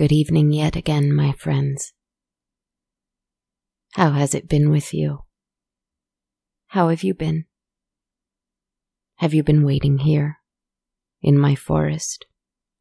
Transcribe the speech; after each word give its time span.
Good 0.00 0.12
evening 0.12 0.50
yet 0.50 0.76
again, 0.76 1.12
my 1.12 1.32
friends. 1.32 1.92
How 3.96 4.12
has 4.12 4.34
it 4.34 4.48
been 4.48 4.70
with 4.70 4.94
you? 4.94 5.26
How 6.68 6.88
have 6.88 7.02
you 7.02 7.12
been? 7.12 7.44
Have 9.16 9.34
you 9.34 9.42
been 9.42 9.62
waiting 9.62 9.98
here, 9.98 10.38
in 11.20 11.36
my 11.36 11.54
forest, 11.54 12.24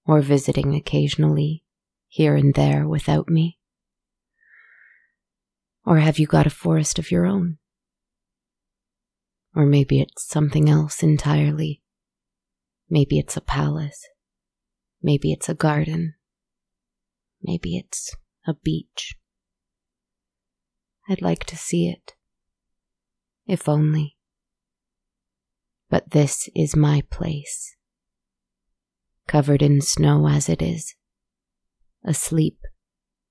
or 0.06 0.22
visiting 0.22 0.74
occasionally, 0.74 1.66
here 2.08 2.38
and 2.38 2.54
there 2.54 2.88
without 2.88 3.28
me? 3.28 3.60
Or 5.86 5.98
have 5.98 6.20
you 6.20 6.26
got 6.26 6.48
a 6.48 6.50
forest 6.50 6.98
of 7.00 7.12
your 7.12 7.26
own? 7.26 7.58
Or 9.54 9.66
maybe 9.66 10.00
it's 10.00 10.26
something 10.26 10.70
else 10.70 11.04
entirely. 11.04 11.82
Maybe 12.90 13.20
it's 13.20 13.36
a 13.36 13.42
palace. 13.42 14.08
Maybe 15.04 15.34
it's 15.34 15.50
a 15.50 15.54
garden. 15.54 16.14
Maybe 17.42 17.78
it's 17.78 18.16
a 18.46 18.54
beach. 18.54 19.16
I'd 21.08 21.22
like 21.22 21.46
to 21.46 21.58
see 21.58 21.88
it. 21.88 22.14
If 23.48 23.68
only. 23.68 24.18
But 25.90 26.12
this 26.12 26.50
is 26.56 26.76
my 26.76 27.04
place. 27.10 27.76
Covered 29.28 29.62
in 29.62 29.82
snow 29.82 30.28
as 30.28 30.50
it 30.50 30.62
is, 30.62 30.96
asleep 32.04 32.60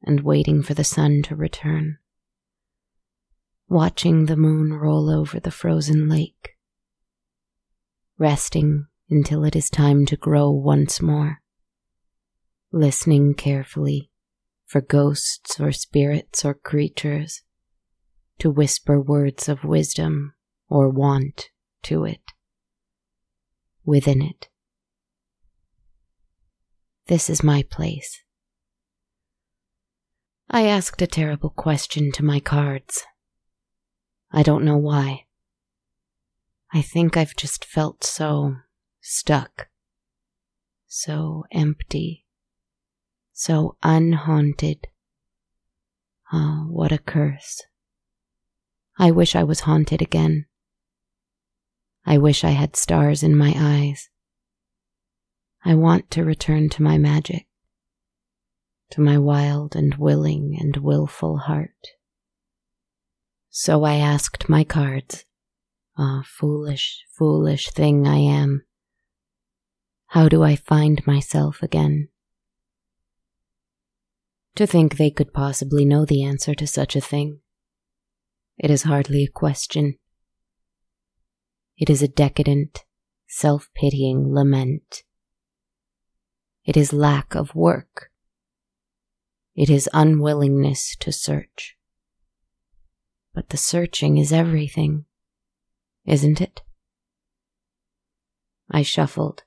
and 0.03 0.21
waiting 0.21 0.63
for 0.63 0.75
the 0.75 0.85
sun 0.85 1.23
to 1.23 1.37
return. 1.37 1.99
Watching 3.69 4.27
the 4.27 4.37
moon 4.37 4.73
roll 4.73 5.11
over 5.11 5.39
the 5.39 5.51
frozen 5.51 6.09
lake. 6.09 6.57
Resting 8.17 8.87
until 9.11 9.45
it 9.45 9.55
is 9.55 9.71
time 9.71 10.07
to 10.07 10.17
grow 10.17 10.51
once 10.51 11.01
more 11.01 11.43
listening 12.73 13.35
carefully 13.35 14.11
for 14.67 14.81
ghosts 14.81 15.59
or 15.59 15.73
spirits 15.73 16.45
or 16.45 16.55
creatures 16.55 17.43
to 18.39 18.51
whisper 18.51 19.01
words 19.01 19.49
of 19.49 19.65
wisdom 19.65 20.35
or 20.69 20.89
want 20.89 21.49
to 21.83 22.05
it, 22.05 22.33
within 23.85 24.21
it. 24.21 24.49
This 27.07 27.31
is 27.31 27.43
my 27.43 27.65
place. 27.71 28.21
I 30.51 30.67
asked 30.67 31.01
a 31.01 31.07
terrible 31.07 31.51
question 31.51 32.13
to 32.13 32.25
my 32.25 32.41
cards. 32.41 33.05
I 34.31 34.43
don't 34.43 34.65
know 34.65 34.77
why. 34.77 35.25
I 36.73 36.83
think 36.83 37.17
I've 37.17 37.35
just 37.35 37.65
felt 37.65 38.05
so 38.05 38.57
stuck, 39.01 39.69
so 40.87 41.45
empty 41.51 42.27
so 43.39 43.77
unhaunted. 43.85 44.89
Ah, 46.33 46.65
oh, 46.65 46.73
what 46.73 46.91
a 46.91 46.99
curse. 46.99 47.63
I 48.99 49.13
wish 49.13 49.37
I 49.37 49.45
was 49.45 49.61
haunted 49.61 50.03
again. 50.03 50.47
I 52.05 52.19
wish 52.19 52.43
I 52.43 52.51
had 52.51 52.75
stars 52.75 53.23
in 53.23 53.37
my 53.37 53.55
eyes. 53.57 54.11
I 55.65 55.77
want 55.77 56.11
to 56.11 56.25
return 56.25 56.69
to 56.71 56.83
my 56.83 56.99
magic, 56.99 57.47
to 58.91 59.01
my 59.01 59.19
wild 59.19 59.77
and 59.77 59.95
willing 59.95 60.57
and 60.59 60.77
wilful 60.79 61.39
heart. 61.39 61.87
So 63.51 63.85
I 63.85 63.95
asked 63.95 64.49
my 64.49 64.65
cards, 64.65 65.25
ah, 65.97 66.25
foolish, 66.27 67.05
foolish 67.17 67.71
thing 67.71 68.05
I 68.05 68.17
am. 68.17 68.65
How 70.09 70.29
do 70.29 70.43
I 70.43 70.57
find 70.57 71.07
myself 71.07 71.63
again? 71.63 72.09
To 74.59 74.67
think 74.67 74.97
they 74.97 75.13
could 75.13 75.33
possibly 75.33 75.85
know 75.85 76.05
the 76.05 76.25
answer 76.25 76.53
to 76.53 76.67
such 76.67 76.97
a 76.97 77.01
thing. 77.01 77.39
It 78.59 78.73
is 78.73 78.83
hardly 78.83 79.23
a 79.23 79.31
question. 79.31 79.99
It 81.77 81.89
is 81.89 82.03
a 82.03 82.09
decadent, 82.09 82.85
self 83.29 83.69
pitying 83.77 84.35
lament. 84.35 85.05
It 86.65 86.77
is 86.77 86.93
lack 86.93 87.37
of 87.37 87.55
work. 87.55 88.11
It 89.55 89.71
is 89.71 89.89
unwillingness 89.95 90.97
to 90.97 91.13
search. 91.13 91.77
But 93.33 93.51
the 93.51 93.57
searching 93.57 94.17
is 94.17 94.33
everything, 94.33 95.05
isn't 96.05 96.41
it? 96.41 96.63
I 98.69 98.83
shuffled, 98.83 99.45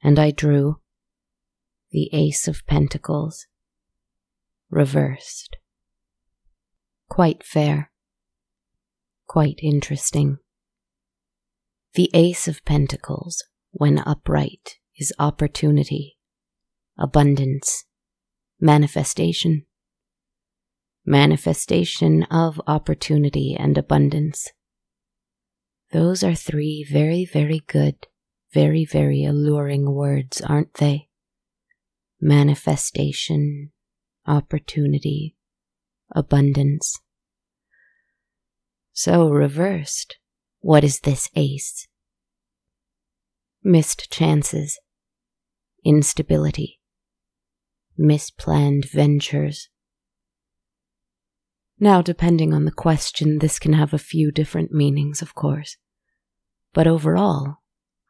and 0.00 0.16
I 0.16 0.30
drew 0.30 0.78
the 1.90 2.08
Ace 2.12 2.46
of 2.46 2.64
Pentacles 2.68 3.48
reversed. 4.70 5.56
Quite 7.08 7.44
fair. 7.44 7.90
Quite 9.26 9.58
interesting. 9.62 10.38
The 11.94 12.10
Ace 12.14 12.46
of 12.46 12.64
Pentacles, 12.64 13.44
when 13.72 13.98
upright, 13.98 14.78
is 14.96 15.12
opportunity, 15.18 16.16
abundance, 16.96 17.84
manifestation. 18.60 19.66
Manifestation 21.04 22.24
of 22.24 22.60
opportunity 22.66 23.56
and 23.58 23.76
abundance. 23.76 24.52
Those 25.92 26.22
are 26.22 26.36
three 26.36 26.86
very, 26.88 27.24
very 27.24 27.62
good, 27.66 28.06
very, 28.52 28.84
very 28.84 29.24
alluring 29.24 29.92
words, 29.92 30.40
aren't 30.40 30.74
they? 30.74 31.08
Manifestation, 32.20 33.72
opportunity, 34.26 35.36
abundance. 36.14 37.00
So 38.92 39.30
reversed, 39.30 40.18
what 40.60 40.84
is 40.84 41.00
this 41.00 41.30
ace? 41.34 41.86
Missed 43.62 44.10
chances, 44.10 44.78
instability, 45.84 46.80
misplanned 47.98 48.90
ventures. 48.90 49.68
Now, 51.78 52.02
depending 52.02 52.52
on 52.52 52.66
the 52.66 52.72
question, 52.72 53.38
this 53.38 53.58
can 53.58 53.72
have 53.72 53.94
a 53.94 53.98
few 53.98 54.30
different 54.30 54.70
meanings, 54.70 55.22
of 55.22 55.34
course. 55.34 55.78
But 56.74 56.86
overall, 56.86 57.56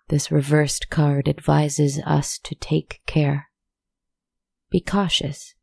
this 0.09 0.33
reversed 0.33 0.91
card 0.91 1.29
advises 1.29 2.01
us 2.05 2.39
to 2.43 2.56
take 2.56 3.01
care. 3.06 3.49
Be 4.71 4.81
cautious 4.81 5.55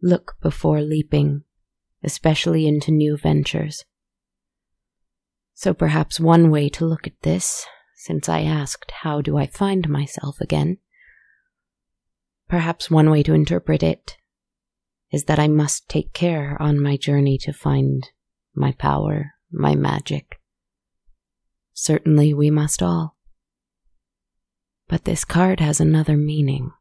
Look 0.00 0.36
before 0.40 0.80
leaping, 0.80 1.44
especially 2.04 2.66
into 2.66 2.90
new 2.90 3.16
ventures. 3.16 3.84
So 5.54 5.74
perhaps 5.74 6.20
one 6.20 6.50
way 6.50 6.68
to 6.70 6.86
look 6.86 7.06
at 7.06 7.20
this, 7.22 7.66
since 7.96 8.28
I 8.28 8.42
asked, 8.42 8.92
How 9.02 9.20
do 9.20 9.36
I 9.36 9.46
find 9.46 9.88
myself 9.88 10.40
again? 10.40 10.78
Perhaps 12.48 12.90
one 12.90 13.10
way 13.10 13.22
to 13.24 13.34
interpret 13.34 13.82
it 13.82 14.16
is 15.10 15.24
that 15.24 15.38
I 15.38 15.48
must 15.48 15.88
take 15.88 16.12
care 16.12 16.56
on 16.60 16.80
my 16.80 16.96
journey 16.96 17.38
to 17.38 17.52
find 17.52 18.08
my 18.54 18.72
power, 18.72 19.32
my 19.50 19.74
magic. 19.74 20.40
Certainly 21.72 22.34
we 22.34 22.50
must 22.50 22.82
all. 22.82 23.16
But 24.88 25.04
this 25.04 25.24
card 25.24 25.60
has 25.60 25.80
another 25.80 26.16
meaning. 26.16 26.72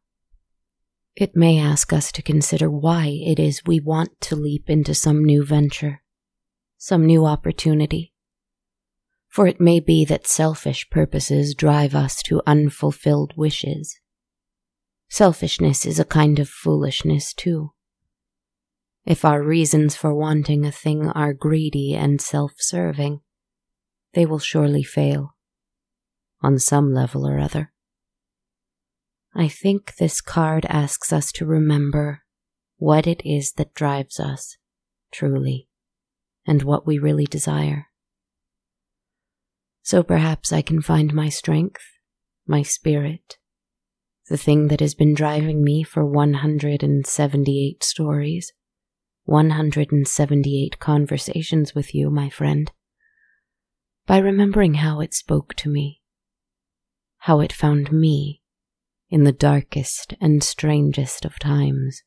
It 1.19 1.35
may 1.35 1.57
ask 1.57 1.93
us 1.93 2.11
to 2.11 2.21
consider 2.21 2.69
why 2.69 3.07
it 3.07 3.39
is 3.39 3.65
we 3.65 3.79
want 3.79 4.21
to 4.21 4.35
leap 4.35 4.69
into 4.69 4.93
some 4.93 5.25
new 5.25 5.43
venture, 5.43 6.03
some 6.77 7.07
new 7.07 7.25
opportunity. 7.25 8.13
For 9.27 9.47
it 9.47 9.59
may 9.59 9.79
be 9.79 10.05
that 10.05 10.27
selfish 10.27 10.87
purposes 10.91 11.55
drive 11.55 11.95
us 11.95 12.21
to 12.23 12.43
unfulfilled 12.45 13.33
wishes. 13.35 13.99
Selfishness 15.09 15.87
is 15.87 15.99
a 15.99 16.05
kind 16.05 16.37
of 16.37 16.49
foolishness, 16.49 17.33
too. 17.33 17.71
If 19.03 19.25
our 19.25 19.41
reasons 19.41 19.95
for 19.95 20.13
wanting 20.13 20.67
a 20.67 20.71
thing 20.71 21.07
are 21.07 21.33
greedy 21.33 21.95
and 21.95 22.21
self 22.21 22.51
serving, 22.59 23.21
they 24.13 24.27
will 24.27 24.37
surely 24.37 24.83
fail, 24.83 25.35
on 26.43 26.59
some 26.59 26.93
level 26.93 27.27
or 27.27 27.39
other. 27.39 27.73
I 29.39 29.47
think 29.47 29.97
this 29.97 30.19
card 30.19 30.65
asks 30.67 31.13
us 31.13 31.31
to 31.33 31.45
remember 31.45 32.23
what 32.77 33.05
it 33.05 33.21
is 33.23 33.51
that 33.53 33.75
drives 33.75 34.19
us, 34.19 34.57
truly, 35.11 35.69
and 36.47 36.63
what 36.63 36.87
we 36.87 36.97
really 36.97 37.25
desire. 37.25 37.85
So 39.83 40.01
perhaps 40.01 40.51
I 40.51 40.63
can 40.63 40.81
find 40.81 41.13
my 41.13 41.29
strength, 41.29 41.83
my 42.47 42.63
spirit, 42.63 43.37
the 44.27 44.37
thing 44.37 44.69
that 44.69 44.79
has 44.79 44.95
been 44.95 45.13
driving 45.13 45.63
me 45.63 45.83
for 45.83 46.03
178 46.03 47.83
stories, 47.83 48.53
178 49.25 50.79
conversations 50.79 51.75
with 51.75 51.93
you, 51.93 52.09
my 52.09 52.31
friend, 52.31 52.71
by 54.07 54.17
remembering 54.17 54.75
how 54.75 54.99
it 54.99 55.13
spoke 55.13 55.53
to 55.57 55.69
me, 55.69 56.01
how 57.19 57.39
it 57.39 57.53
found 57.53 57.91
me 57.91 58.36
in 59.09 59.23
the 59.23 59.31
darkest 59.31 60.13
and 60.19 60.43
strangest 60.43 61.25
of 61.25 61.39
times. 61.39 62.03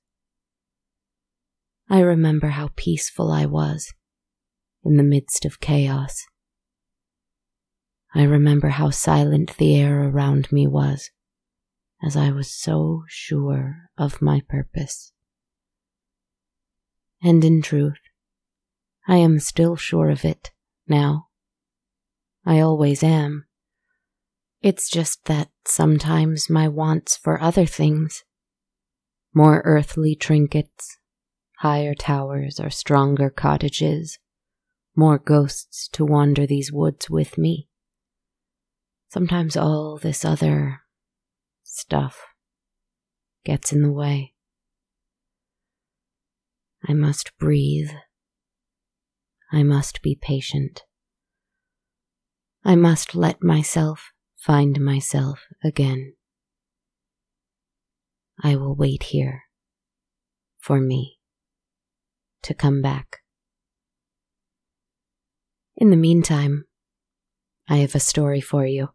I 1.88 2.00
remember 2.00 2.48
how 2.48 2.70
peaceful 2.76 3.32
I 3.32 3.46
was 3.46 3.92
in 4.84 4.96
the 4.96 5.02
midst 5.02 5.44
of 5.44 5.60
chaos. 5.60 6.26
I 8.14 8.22
remember 8.24 8.68
how 8.68 8.90
silent 8.90 9.56
the 9.56 9.76
air 9.76 10.08
around 10.08 10.50
me 10.52 10.66
was 10.66 11.10
as 12.02 12.16
I 12.16 12.30
was 12.30 12.50
so 12.50 13.04
sure 13.08 13.90
of 13.98 14.22
my 14.22 14.42
purpose. 14.48 15.12
And 17.22 17.44
in 17.44 17.60
truth, 17.60 18.00
I 19.06 19.16
am 19.16 19.38
still 19.38 19.76
sure 19.76 20.08
of 20.10 20.24
it 20.24 20.50
now. 20.88 21.28
I 22.46 22.60
always 22.60 23.02
am. 23.02 23.46
It's 24.62 24.90
just 24.90 25.24
that 25.24 25.48
sometimes 25.66 26.50
my 26.50 26.68
wants 26.68 27.16
for 27.16 27.40
other 27.40 27.64
things, 27.64 28.24
more 29.32 29.62
earthly 29.64 30.14
trinkets, 30.14 30.98
higher 31.60 31.94
towers 31.94 32.60
or 32.60 32.68
stronger 32.68 33.30
cottages, 33.30 34.18
more 34.94 35.18
ghosts 35.18 35.88
to 35.92 36.04
wander 36.04 36.46
these 36.46 36.70
woods 36.70 37.08
with 37.08 37.38
me. 37.38 37.68
Sometimes 39.08 39.56
all 39.56 39.96
this 39.96 40.26
other 40.26 40.82
stuff 41.64 42.20
gets 43.44 43.72
in 43.72 43.80
the 43.80 43.90
way. 43.90 44.34
I 46.86 46.92
must 46.92 47.32
breathe. 47.38 47.90
I 49.50 49.62
must 49.62 50.02
be 50.02 50.18
patient. 50.20 50.82
I 52.62 52.76
must 52.76 53.14
let 53.14 53.42
myself 53.42 54.12
find 54.40 54.80
myself 54.80 55.40
again. 55.62 56.14
I 58.42 58.56
will 58.56 58.74
wait 58.74 59.04
here 59.04 59.42
for 60.58 60.80
me 60.80 61.18
to 62.42 62.54
come 62.54 62.80
back. 62.80 63.18
In 65.76 65.90
the 65.90 65.96
meantime, 65.96 66.64
I 67.68 67.76
have 67.76 67.94
a 67.94 68.00
story 68.00 68.40
for 68.40 68.64
you. 68.64 68.88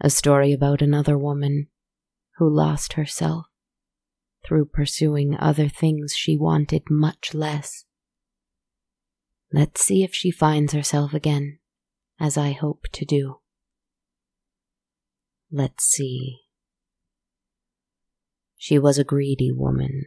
A 0.00 0.10
story 0.10 0.52
about 0.52 0.80
another 0.80 1.18
woman 1.18 1.66
who 2.36 2.48
lost 2.48 2.92
herself 2.92 3.46
through 4.46 4.66
pursuing 4.66 5.36
other 5.36 5.68
things 5.68 6.14
she 6.14 6.36
wanted 6.36 6.82
much 6.88 7.34
less. 7.34 7.84
Let's 9.52 9.82
see 9.82 10.04
if 10.04 10.14
she 10.14 10.30
finds 10.30 10.72
herself 10.72 11.12
again, 11.12 11.58
as 12.20 12.36
I 12.36 12.52
hope 12.52 12.86
to 12.92 13.04
do. 13.04 13.40
Let's 15.50 15.84
see. 15.84 16.40
She 18.58 18.78
was 18.78 18.98
a 18.98 19.04
greedy 19.04 19.50
woman. 19.50 20.04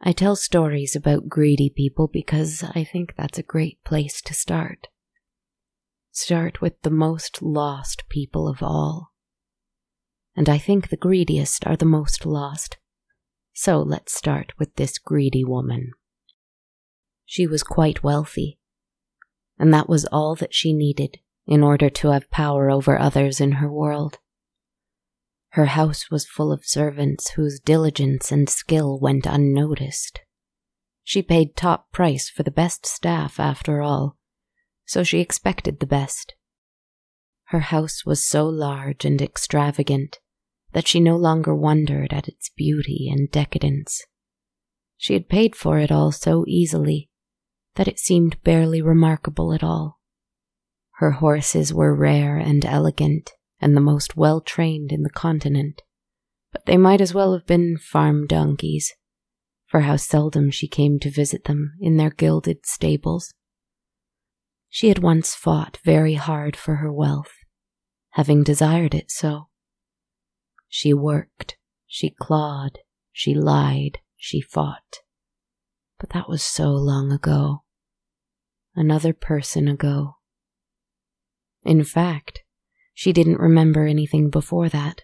I 0.00 0.12
tell 0.12 0.34
stories 0.34 0.96
about 0.96 1.28
greedy 1.28 1.68
people 1.68 2.08
because 2.08 2.64
I 2.74 2.84
think 2.84 3.14
that's 3.16 3.38
a 3.38 3.42
great 3.42 3.84
place 3.84 4.22
to 4.22 4.34
start. 4.34 4.88
Start 6.10 6.60
with 6.62 6.80
the 6.82 6.90
most 6.90 7.42
lost 7.42 8.04
people 8.08 8.48
of 8.48 8.62
all. 8.62 9.12
And 10.34 10.48
I 10.48 10.56
think 10.56 10.88
the 10.88 10.96
greediest 10.96 11.66
are 11.66 11.76
the 11.76 11.84
most 11.84 12.24
lost. 12.24 12.78
So 13.52 13.82
let's 13.82 14.14
start 14.14 14.52
with 14.58 14.74
this 14.76 14.96
greedy 14.96 15.44
woman. 15.44 15.90
She 17.26 17.46
was 17.46 17.62
quite 17.62 18.02
wealthy, 18.02 18.58
and 19.58 19.72
that 19.74 19.88
was 19.88 20.06
all 20.06 20.34
that 20.36 20.54
she 20.54 20.72
needed 20.72 21.18
in 21.46 21.62
order 21.62 21.90
to 21.90 22.08
have 22.08 22.30
power 22.30 22.70
over 22.70 22.98
others 22.98 23.40
in 23.40 23.52
her 23.52 23.70
world. 23.70 24.18
Her 25.50 25.66
house 25.66 26.10
was 26.10 26.24
full 26.24 26.52
of 26.52 26.64
servants 26.64 27.30
whose 27.32 27.60
diligence 27.60 28.32
and 28.32 28.48
skill 28.48 28.98
went 28.98 29.26
unnoticed. 29.26 30.20
She 31.04 31.20
paid 31.20 31.56
top 31.56 31.90
price 31.92 32.30
for 32.30 32.42
the 32.42 32.50
best 32.50 32.86
staff, 32.86 33.38
after 33.40 33.82
all, 33.82 34.16
so 34.86 35.02
she 35.02 35.20
expected 35.20 35.80
the 35.80 35.86
best. 35.86 36.34
Her 37.46 37.60
house 37.60 38.06
was 38.06 38.24
so 38.24 38.48
large 38.48 39.04
and 39.04 39.20
extravagant 39.20 40.20
that 40.72 40.88
she 40.88 41.00
no 41.00 41.16
longer 41.16 41.54
wondered 41.54 42.12
at 42.14 42.28
its 42.28 42.50
beauty 42.56 43.10
and 43.12 43.30
decadence. 43.30 44.02
She 44.96 45.12
had 45.12 45.28
paid 45.28 45.54
for 45.54 45.78
it 45.78 45.92
all 45.92 46.12
so 46.12 46.44
easily 46.46 47.10
that 47.74 47.88
it 47.88 47.98
seemed 47.98 48.42
barely 48.42 48.80
remarkable 48.80 49.52
at 49.52 49.62
all. 49.62 49.98
Her 51.02 51.10
horses 51.10 51.74
were 51.74 51.96
rare 51.96 52.38
and 52.38 52.64
elegant, 52.64 53.32
and 53.58 53.76
the 53.76 53.80
most 53.80 54.16
well 54.16 54.40
trained 54.40 54.92
in 54.92 55.02
the 55.02 55.10
continent, 55.10 55.82
but 56.52 56.66
they 56.66 56.76
might 56.76 57.00
as 57.00 57.12
well 57.12 57.32
have 57.32 57.44
been 57.44 57.76
farm 57.76 58.28
donkeys, 58.28 58.94
for 59.66 59.80
how 59.80 59.96
seldom 59.96 60.52
she 60.52 60.68
came 60.68 61.00
to 61.00 61.10
visit 61.10 61.42
them 61.42 61.72
in 61.80 61.96
their 61.96 62.10
gilded 62.10 62.64
stables. 62.64 63.34
She 64.68 64.90
had 64.90 65.00
once 65.00 65.34
fought 65.34 65.80
very 65.84 66.14
hard 66.14 66.54
for 66.54 66.76
her 66.76 66.92
wealth, 66.92 67.32
having 68.10 68.44
desired 68.44 68.94
it 68.94 69.10
so. 69.10 69.48
She 70.68 70.94
worked, 70.94 71.56
she 71.84 72.10
clawed, 72.10 72.78
she 73.10 73.34
lied, 73.34 73.98
she 74.16 74.40
fought. 74.40 75.00
But 75.98 76.10
that 76.10 76.28
was 76.28 76.44
so 76.44 76.70
long 76.70 77.10
ago. 77.10 77.64
Another 78.76 79.12
person 79.12 79.66
ago. 79.66 80.18
In 81.64 81.84
fact, 81.84 82.42
she 82.94 83.12
didn't 83.12 83.38
remember 83.38 83.86
anything 83.86 84.30
before 84.30 84.68
that. 84.68 85.02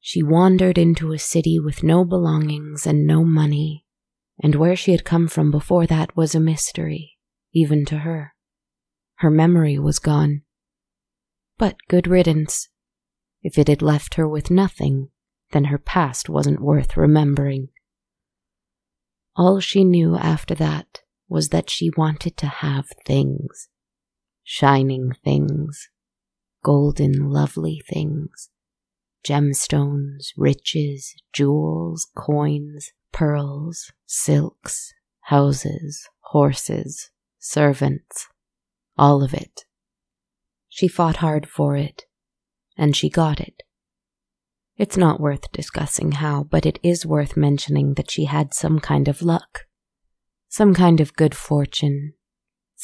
She 0.00 0.22
wandered 0.22 0.76
into 0.76 1.12
a 1.12 1.18
city 1.18 1.58
with 1.58 1.82
no 1.82 2.04
belongings 2.04 2.86
and 2.86 3.06
no 3.06 3.24
money, 3.24 3.84
and 4.42 4.54
where 4.54 4.76
she 4.76 4.92
had 4.92 5.04
come 5.04 5.28
from 5.28 5.50
before 5.50 5.86
that 5.86 6.16
was 6.16 6.34
a 6.34 6.40
mystery, 6.40 7.16
even 7.52 7.84
to 7.86 7.98
her. 7.98 8.34
Her 9.16 9.30
memory 9.30 9.78
was 9.78 9.98
gone. 9.98 10.42
But 11.56 11.76
good 11.88 12.06
riddance. 12.06 12.68
If 13.42 13.58
it 13.58 13.68
had 13.68 13.82
left 13.82 14.14
her 14.14 14.28
with 14.28 14.50
nothing, 14.50 15.10
then 15.52 15.64
her 15.64 15.78
past 15.78 16.28
wasn't 16.28 16.60
worth 16.60 16.96
remembering. 16.96 17.68
All 19.36 19.60
she 19.60 19.84
knew 19.84 20.16
after 20.16 20.54
that 20.56 21.00
was 21.28 21.48
that 21.48 21.70
she 21.70 21.90
wanted 21.96 22.36
to 22.38 22.46
have 22.46 22.86
things. 23.06 23.68
Shining 24.46 25.12
things. 25.24 25.88
Golden, 26.62 27.30
lovely 27.30 27.82
things. 27.88 28.50
Gemstones, 29.26 30.28
riches, 30.36 31.14
jewels, 31.32 32.06
coins, 32.14 32.92
pearls, 33.10 33.90
silks, 34.06 34.92
houses, 35.22 36.08
horses, 36.20 37.10
servants, 37.38 38.28
all 38.98 39.22
of 39.22 39.32
it. 39.32 39.64
She 40.68 40.88
fought 40.88 41.16
hard 41.16 41.48
for 41.48 41.76
it, 41.76 42.02
and 42.76 42.94
she 42.94 43.08
got 43.08 43.40
it. 43.40 43.62
It's 44.76 44.96
not 44.96 45.20
worth 45.20 45.52
discussing 45.52 46.12
how, 46.12 46.44
but 46.44 46.66
it 46.66 46.78
is 46.82 47.06
worth 47.06 47.36
mentioning 47.36 47.94
that 47.94 48.10
she 48.10 48.24
had 48.24 48.52
some 48.52 48.78
kind 48.80 49.08
of 49.08 49.22
luck, 49.22 49.66
some 50.48 50.74
kind 50.74 51.00
of 51.00 51.14
good 51.14 51.34
fortune, 51.34 52.14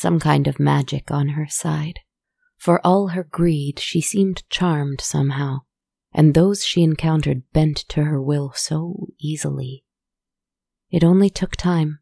some 0.01 0.19
kind 0.19 0.47
of 0.47 0.59
magic 0.59 1.11
on 1.11 1.29
her 1.31 1.47
side. 1.47 2.01
For 2.57 2.81
all 2.87 3.09
her 3.09 3.23
greed, 3.23 3.79
she 3.79 4.01
seemed 4.01 4.49
charmed 4.49 5.03
somehow, 5.03 5.59
and 6.11 6.33
those 6.33 6.65
she 6.65 6.83
encountered 6.83 7.43
bent 7.53 7.85
to 7.91 8.05
her 8.05 8.21
will 8.21 8.53
so 8.55 9.09
easily. 9.21 9.85
It 10.91 11.05
only 11.05 11.29
took 11.29 11.55
time, 11.55 11.99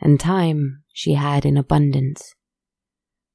and 0.00 0.18
time 0.18 0.82
she 0.92 1.14
had 1.14 1.46
in 1.46 1.56
abundance. 1.56 2.34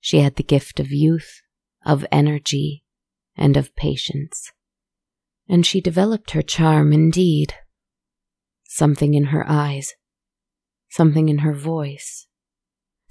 She 0.01 0.19
had 0.19 0.35
the 0.35 0.43
gift 0.43 0.81
of 0.81 0.91
youth, 0.91 1.41
of 1.85 2.05
energy, 2.11 2.83
and 3.37 3.55
of 3.55 3.73
patience. 3.77 4.51
And 5.47 5.65
she 5.65 5.79
developed 5.79 6.31
her 6.31 6.41
charm 6.41 6.91
indeed. 6.91 7.53
Something 8.65 9.13
in 9.13 9.25
her 9.25 9.45
eyes, 9.47 9.93
something 10.89 11.29
in 11.29 11.39
her 11.39 11.53
voice, 11.53 12.27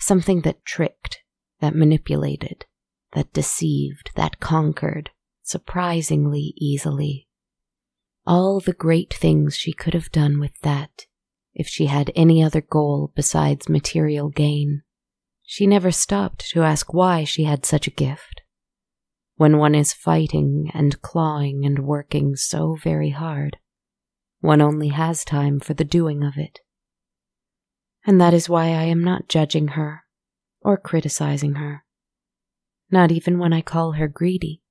something 0.01 0.41
that 0.43 0.65
tricked, 0.65 1.21
that 1.61 1.75
manipulated, 1.75 2.67
that 3.13 3.33
deceived, 3.33 4.11
that 4.17 4.41
conquered, 4.41 5.11
surprisingly 5.43 6.55
easily. 6.57 7.29
All 8.27 8.61
the 8.61 8.73
great 8.73 9.13
things 9.13 9.57
she 9.57 9.73
could 9.73 9.95
have 9.95 10.13
done 10.13 10.39
with 10.39 10.59
that 10.63 11.07
if 11.55 11.69
she 11.69 11.87
had 11.87 12.13
any 12.15 12.43
other 12.43 12.61
goal 12.61 13.13
besides 13.15 13.69
material 13.69 14.29
gain. 14.29 14.83
She 15.43 15.67
never 15.67 15.91
stopped 15.91 16.49
to 16.51 16.63
ask 16.63 16.95
why 16.95 17.25
she 17.25 17.45
had 17.45 17.67
such 17.67 17.87
a 17.87 17.93
gift. 17.93 18.43
When 19.37 19.59
one 19.59 19.75
is 19.75 19.93
fighting 19.93 20.71
and 20.75 21.01
clawing 21.03 21.65
and 21.65 21.81
working 21.81 22.37
so 22.37 22.77
very 22.77 23.11
hard, 23.11 23.57
one 24.41 24.61
only 24.61 24.89
has 24.89 25.25
time 25.25 25.61
for 25.61 25.75
the 25.75 25.85
doing 25.85 26.23
of 26.23 26.35
it. 26.37 26.61
And 28.07 28.21
that 28.21 28.35
is 28.35 28.49
why 28.49 28.67
I 28.67 28.85
am 28.85 29.05
not 29.05 29.29
judging 29.29 29.69
her 29.69 30.05
or 30.63 30.77
criticizing 30.77 31.55
her, 31.55 31.85
not 32.91 33.13
even 33.13 33.39
when 33.39 33.53
I 33.53 33.61
call 33.61 33.93
her 33.93 34.09
greedy. 34.09 34.63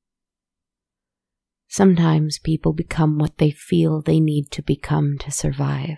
Sometimes 1.67 2.39
people 2.39 2.73
become 2.73 3.19
what 3.19 3.37
they 3.37 3.51
feel 3.51 4.01
they 4.01 4.19
need 4.19 4.49
to 4.51 4.63
become 4.63 5.17
to 5.19 5.31
survive. 5.31 5.97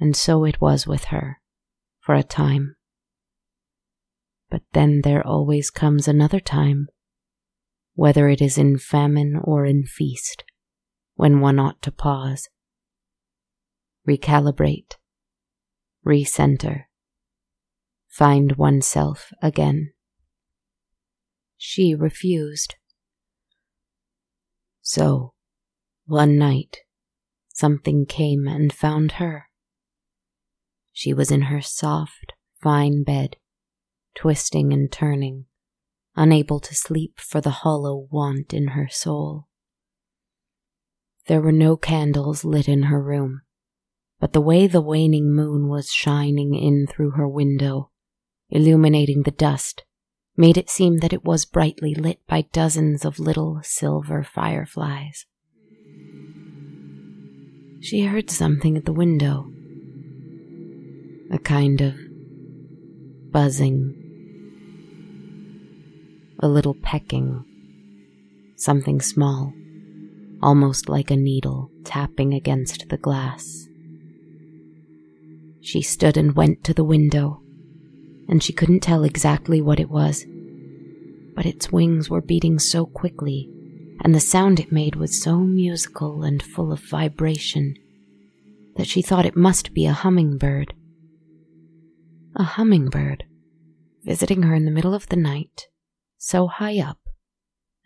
And 0.00 0.16
so 0.16 0.44
it 0.44 0.60
was 0.60 0.86
with 0.86 1.04
her, 1.06 1.40
for 2.00 2.14
a 2.14 2.24
time. 2.24 2.76
But 4.50 4.62
then 4.72 5.02
there 5.02 5.24
always 5.26 5.70
comes 5.70 6.08
another 6.08 6.40
time, 6.40 6.88
whether 7.94 8.28
it 8.28 8.42
is 8.42 8.58
in 8.58 8.78
famine 8.78 9.40
or 9.42 9.64
in 9.64 9.84
feast, 9.84 10.44
when 11.14 11.40
one 11.40 11.58
ought 11.58 11.80
to 11.82 11.92
pause, 11.92 12.48
recalibrate, 14.06 14.96
recenter, 16.06 16.84
find 18.08 18.56
oneself 18.56 19.32
again. 19.42 19.92
She 21.56 21.94
refused. 21.94 22.76
So, 24.80 25.34
one 26.06 26.38
night, 26.38 26.78
something 27.48 28.06
came 28.06 28.46
and 28.46 28.72
found 28.72 29.12
her. 29.12 29.48
She 30.92 31.12
was 31.12 31.30
in 31.30 31.42
her 31.42 31.60
soft, 31.60 32.34
fine 32.62 33.02
bed, 33.02 33.36
twisting 34.14 34.72
and 34.72 34.90
turning, 34.90 35.46
unable 36.14 36.60
to 36.60 36.74
sleep 36.74 37.18
for 37.18 37.40
the 37.40 37.62
hollow 37.62 38.06
want 38.10 38.54
in 38.54 38.68
her 38.68 38.88
soul. 38.88 39.48
There 41.26 41.40
were 41.40 41.52
no 41.52 41.76
candles 41.76 42.44
lit 42.44 42.68
in 42.68 42.84
her 42.84 43.02
room, 43.02 43.42
but 44.20 44.32
the 44.32 44.40
way 44.40 44.66
the 44.66 44.80
waning 44.80 45.34
moon 45.34 45.68
was 45.68 45.90
shining 45.90 46.54
in 46.54 46.86
through 46.86 47.12
her 47.12 47.28
window, 47.28 47.90
illuminating 48.50 49.22
the 49.22 49.30
dust 49.30 49.84
made 50.36 50.58
it 50.58 50.68
seem 50.68 50.98
that 50.98 51.12
it 51.12 51.24
was 51.24 51.44
brightly 51.44 51.94
lit 51.94 52.20
by 52.26 52.42
dozens 52.52 53.04
of 53.04 53.18
little 53.18 53.60
silver 53.62 54.22
fireflies. 54.22 55.26
She 57.80 58.04
heard 58.04 58.30
something 58.30 58.76
at 58.76 58.84
the 58.84 58.92
window, 58.92 59.50
a 61.30 61.38
kind 61.38 61.80
of 61.80 61.94
buzzing, 63.30 63.94
a 66.40 66.48
little 66.48 66.74
pecking, 66.74 67.44
something 68.56 69.00
small, 69.00 69.52
almost 70.42 70.88
like 70.88 71.10
a 71.10 71.16
needle 71.16 71.70
tapping 71.84 72.34
against 72.34 72.88
the 72.88 72.98
glass. 72.98 73.68
She 75.66 75.82
stood 75.82 76.16
and 76.16 76.36
went 76.36 76.62
to 76.64 76.72
the 76.72 76.84
window 76.84 77.42
and 78.28 78.40
she 78.40 78.52
couldn't 78.52 78.80
tell 78.80 79.02
exactly 79.02 79.60
what 79.60 79.80
it 79.80 79.90
was. 79.90 80.24
But 81.34 81.44
its 81.44 81.72
wings 81.72 82.08
were 82.08 82.20
beating 82.20 82.60
so 82.60 82.86
quickly, 82.86 83.50
and 84.00 84.14
the 84.14 84.20
sound 84.20 84.60
it 84.60 84.70
made 84.70 84.94
was 84.94 85.20
so 85.20 85.40
musical 85.40 86.22
and 86.22 86.40
full 86.40 86.72
of 86.72 86.80
vibration, 86.80 87.74
that 88.76 88.86
she 88.86 89.02
thought 89.02 89.26
it 89.26 89.36
must 89.36 89.74
be 89.74 89.86
a 89.86 89.92
hummingbird. 89.92 90.72
A 92.36 92.44
hummingbird, 92.44 93.24
visiting 94.04 94.42
her 94.42 94.54
in 94.54 94.66
the 94.66 94.70
middle 94.70 94.94
of 94.94 95.08
the 95.08 95.16
night, 95.16 95.66
so 96.16 96.46
high 96.46 96.78
up 96.78 97.00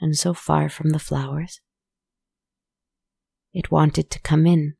and 0.00 0.16
so 0.16 0.34
far 0.34 0.68
from 0.68 0.90
the 0.90 0.98
flowers. 0.98 1.60
It 3.54 3.70
wanted 3.70 4.10
to 4.10 4.20
come 4.20 4.46
in 4.46 4.74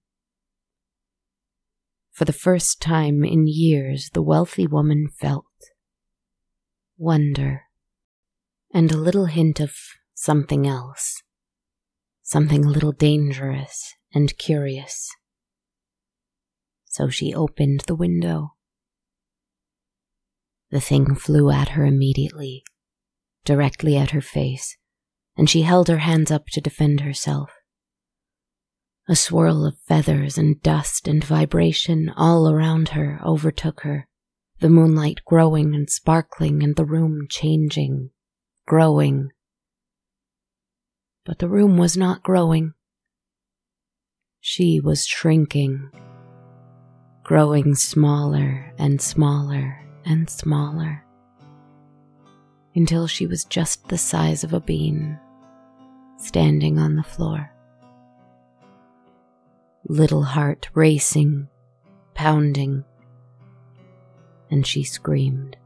for 2.21 2.27
the 2.27 2.33
first 2.35 2.83
time 2.83 3.25
in 3.25 3.47
years, 3.47 4.11
the 4.12 4.21
wealthy 4.21 4.67
woman 4.67 5.09
felt 5.09 5.47
wonder 6.99 7.62
and 8.75 8.93
a 8.93 8.97
little 8.99 9.25
hint 9.25 9.59
of 9.59 9.75
something 10.12 10.67
else, 10.67 11.23
something 12.21 12.62
a 12.62 12.69
little 12.69 12.93
dangerous 12.93 13.95
and 14.12 14.37
curious. 14.37 15.09
So 16.85 17.09
she 17.09 17.33
opened 17.33 17.85
the 17.87 17.95
window. 17.95 18.50
The 20.71 20.83
thing 20.83 21.15
flew 21.15 21.50
at 21.50 21.71
her 21.71 21.87
immediately, 21.87 22.65
directly 23.47 23.97
at 23.97 24.11
her 24.11 24.21
face, 24.21 24.77
and 25.39 25.49
she 25.49 25.62
held 25.62 25.89
her 25.89 26.00
hands 26.00 26.31
up 26.31 26.49
to 26.49 26.61
defend 26.61 27.00
herself. 27.00 27.50
A 29.11 29.17
swirl 29.17 29.67
of 29.67 29.76
feathers 29.88 30.38
and 30.38 30.62
dust 30.62 31.09
and 31.09 31.25
vibration 31.25 32.12
all 32.17 32.49
around 32.49 32.90
her 32.90 33.21
overtook 33.25 33.81
her, 33.81 34.07
the 34.61 34.69
moonlight 34.69 35.23
growing 35.25 35.75
and 35.75 35.90
sparkling 35.90 36.62
and 36.62 36.76
the 36.76 36.85
room 36.85 37.26
changing, 37.29 38.11
growing. 38.69 39.31
But 41.25 41.40
the 41.40 41.49
room 41.49 41.76
was 41.76 41.97
not 41.97 42.23
growing. 42.23 42.75
She 44.38 44.79
was 44.79 45.05
shrinking, 45.05 45.90
growing 47.25 47.75
smaller 47.75 48.73
and 48.79 49.02
smaller 49.02 49.85
and 50.05 50.31
smaller, 50.31 51.05
until 52.76 53.09
she 53.09 53.26
was 53.26 53.43
just 53.43 53.88
the 53.88 53.99
size 53.99 54.45
of 54.45 54.52
a 54.52 54.61
bean, 54.61 55.19
standing 56.17 56.79
on 56.79 56.95
the 56.95 57.02
floor 57.02 57.50
little 59.90 60.23
heart 60.23 60.70
racing, 60.73 61.49
pounding, 62.14 62.85
and 64.49 64.64
she 64.64 64.85
screamed. 64.85 65.56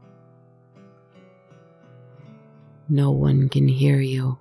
No 2.89 3.11
one 3.11 3.49
can 3.49 3.67
hear 3.67 4.01
you, 4.01 4.39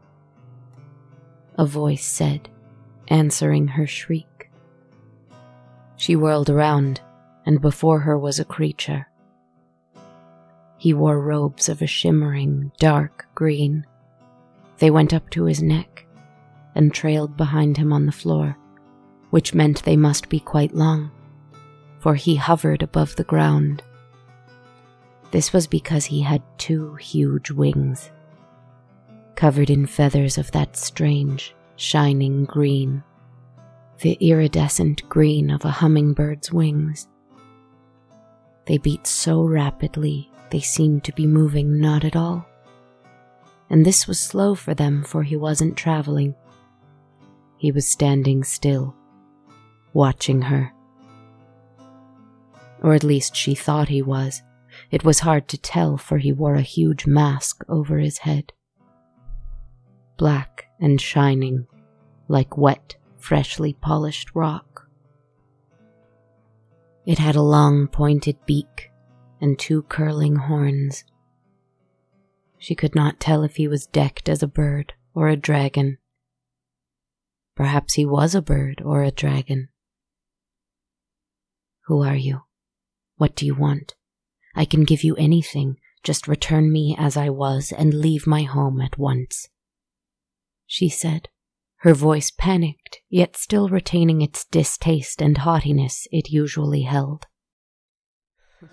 a 1.59 1.67
voice 1.67 2.07
said, 2.07 2.49
answering 3.09 3.69
her 3.69 3.87
shriek. 3.87 4.51
She 5.97 6.17
whirled 6.17 6.49
around, 6.49 7.03
and 7.45 7.61
before 7.61 8.01
her 8.01 8.17
was 8.19 8.41
a 8.41 8.45
creature. 8.47 9.07
He 10.79 10.95
wore 10.95 11.21
robes 11.21 11.69
of 11.69 11.83
a 11.83 11.87
shimmering, 11.87 12.73
dark 12.79 13.27
green. 13.35 13.85
They 14.79 14.91
went 14.91 15.13
up 15.13 15.29
to 15.31 15.45
his 15.45 15.63
neck 15.63 16.07
and 16.75 16.91
trailed 16.91 17.37
behind 17.37 17.77
him 17.77 17.93
on 17.93 18.07
the 18.07 18.13
floor 18.13 18.57
which 19.35 19.53
meant 19.53 19.83
they 19.83 19.97
must 19.97 20.29
be 20.29 20.39
quite 20.39 20.73
long, 20.77 21.11
for 21.99 22.15
he 22.15 22.37
hovered 22.37 22.85
above 22.85 23.17
the 23.17 23.25
ground. 23.25 23.83
This 25.33 25.53
was 25.53 25.67
because 25.67 26.05
he 26.05 26.21
had 26.21 26.41
two 26.57 26.95
huge 26.95 27.51
wings, 27.51 28.13
covered 29.35 29.71
in 29.71 29.87
feathers 29.87 30.39
of 30.39 30.53
that 30.53 30.77
strange, 30.77 31.53
shining 31.75 32.45
green, 32.45 33.03
the 34.03 34.13
iridescent 34.21 35.03
green 35.09 35.51
of 35.51 35.65
a 35.65 35.71
hummingbird's 35.81 36.53
wings. 36.53 37.09
They 38.67 38.79
beat 38.79 39.05
so 39.05 39.43
rapidly 39.43 40.31
they 40.51 40.61
seemed 40.61 41.03
to 41.03 41.13
be 41.13 41.27
moving 41.27 41.81
not 41.81 42.05
at 42.05 42.15
all. 42.15 42.47
And 43.69 43.85
this 43.85 44.07
was 44.07 44.21
slow 44.21 44.55
for 44.55 44.75
them, 44.75 45.03
for 45.03 45.25
he 45.25 45.35
wasn't 45.35 45.77
traveling. 45.77 46.37
He 47.57 47.73
was 47.73 47.89
standing 47.89 48.45
still, 48.45 48.95
watching 49.95 50.43
her. 50.43 50.73
Or 52.83 52.93
at 52.93 53.05
least 53.05 53.35
she 53.35 53.55
thought 53.55 53.89
he 53.89 54.03
was. 54.03 54.43
It 54.91 55.05
was 55.05 55.21
hard 55.21 55.49
to 55.49 55.59
tell, 55.59 55.97
for 55.97 56.19
he 56.19 56.33
wore 56.33 56.57
a 56.57 56.63
huge 56.63 57.07
mask 57.07 57.65
over 57.69 57.99
his 57.99 58.19
head. 58.19 58.53
Black 60.19 60.67
and 60.81 61.01
shining, 61.01 61.67
like 62.29 62.59
wet, 62.59 62.97
freshly 63.17 63.73
polished 63.73 64.35
rock. 64.35 64.89
It 67.07 67.19
had 67.19 67.37
a 67.37 67.43
long 67.43 67.87
pointed 67.87 68.37
beak 68.47 68.91
and 69.41 69.59
two 69.59 69.83
curling 69.83 70.37
horns. 70.37 71.05
She 72.59 72.75
could 72.75 72.95
not 72.95 73.21
tell 73.21 73.43
if 73.43 73.57
he 73.57 73.69
was 73.69 73.87
decked 73.87 74.29
as 74.29 74.43
a 74.43 74.49
bird 74.49 74.95
or 75.15 75.29
a 75.29 75.37
dragon. 75.37 75.99
Perhaps 77.55 77.95
he 77.95 78.05
was 78.05 78.35
a 78.35 78.43
bird 78.43 78.83
or 78.85 79.03
a 79.03 79.11
dragon. 79.11 79.69
Who 81.87 82.03
are 82.03 82.17
you? 82.17 82.43
What 83.17 83.37
do 83.37 83.47
you 83.47 83.55
want? 83.55 83.95
I 84.55 84.65
can 84.65 84.85
give 84.85 85.05
you 85.05 85.15
anything, 85.17 85.77
just 86.03 86.29
return 86.29 86.73
me 86.73 86.97
as 86.99 87.17
I 87.17 87.29
was 87.31 87.73
and 87.73 87.93
leave 87.95 88.27
my 88.27 88.43
home 88.43 88.81
at 88.81 88.99
once. 88.99 89.49
She 90.67 90.89
said, 90.89 91.29
her 91.79 91.95
voice 91.95 92.31
panicked, 92.31 93.01
yet 93.11 93.37
still 93.37 93.69
retaining 93.69 94.23
its 94.23 94.47
distaste 94.47 95.21
and 95.21 95.37
haughtiness 95.39 96.09
it 96.11 96.31
usually 96.31 96.83
held. 96.83 97.27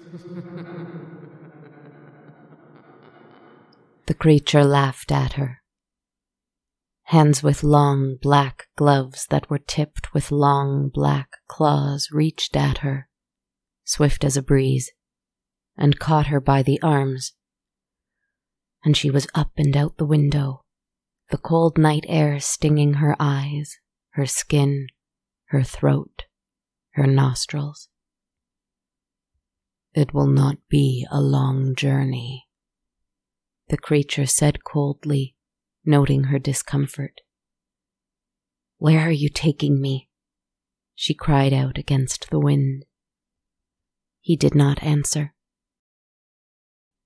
the 4.06 4.13
creature 4.13 4.63
laughed 4.63 5.12
at 5.12 5.34
her. 5.34 5.61
Hands 7.12 7.44
with 7.44 7.62
long 7.62 8.15
black 8.22 8.68
gloves 8.77 9.27
that 9.32 9.50
were 9.50 9.60
tipped 9.60 10.13
with 10.13 10.32
long 10.32 10.88
black 10.88 11.27
claws 11.50 12.08
reached 12.10 12.56
at 12.56 12.77
her, 12.77 13.10
swift 13.84 14.24
as 14.24 14.38
a 14.38 14.41
breeze, 14.41 14.94
and 15.75 16.00
caught 16.00 16.27
her 16.27 16.39
by 16.39 16.63
the 16.63 16.82
arms. 16.82 17.34
And 18.86 18.96
she 18.96 19.10
was 19.12 19.27
up 19.36 19.51
and 19.58 19.75
out 19.75 19.98
the 19.98 20.06
window, 20.06 20.63
the 21.32 21.38
cold 21.38 21.77
night 21.77 22.06
air 22.08 22.39
stinging 22.39 22.94
her 22.94 23.18
eyes, 23.20 23.77
her 24.12 24.25
skin, 24.25 24.88
her 25.48 25.63
throat, 25.63 26.24
her 26.91 27.08
nostrils. 27.08 27.89
It 29.94 30.13
will 30.13 30.27
not 30.27 30.60
be 30.70 31.06
a 31.12 31.20
long 31.20 31.75
journey, 31.75 32.48
the 33.68 33.77
creature 33.77 34.25
said 34.25 34.63
coldly, 34.63 35.36
noting 35.86 36.26
her 36.26 36.40
discomfort. 36.40 37.22
Where 38.78 39.00
are 39.00 39.12
you 39.12 39.30
taking 39.30 39.82
me? 39.82 40.10
She 40.96 41.14
cried 41.14 41.54
out 41.54 41.78
against 41.78 42.30
the 42.30 42.40
wind. 42.40 42.86
He 44.20 44.36
did 44.36 44.56
not 44.56 44.84
answer. 44.84 45.34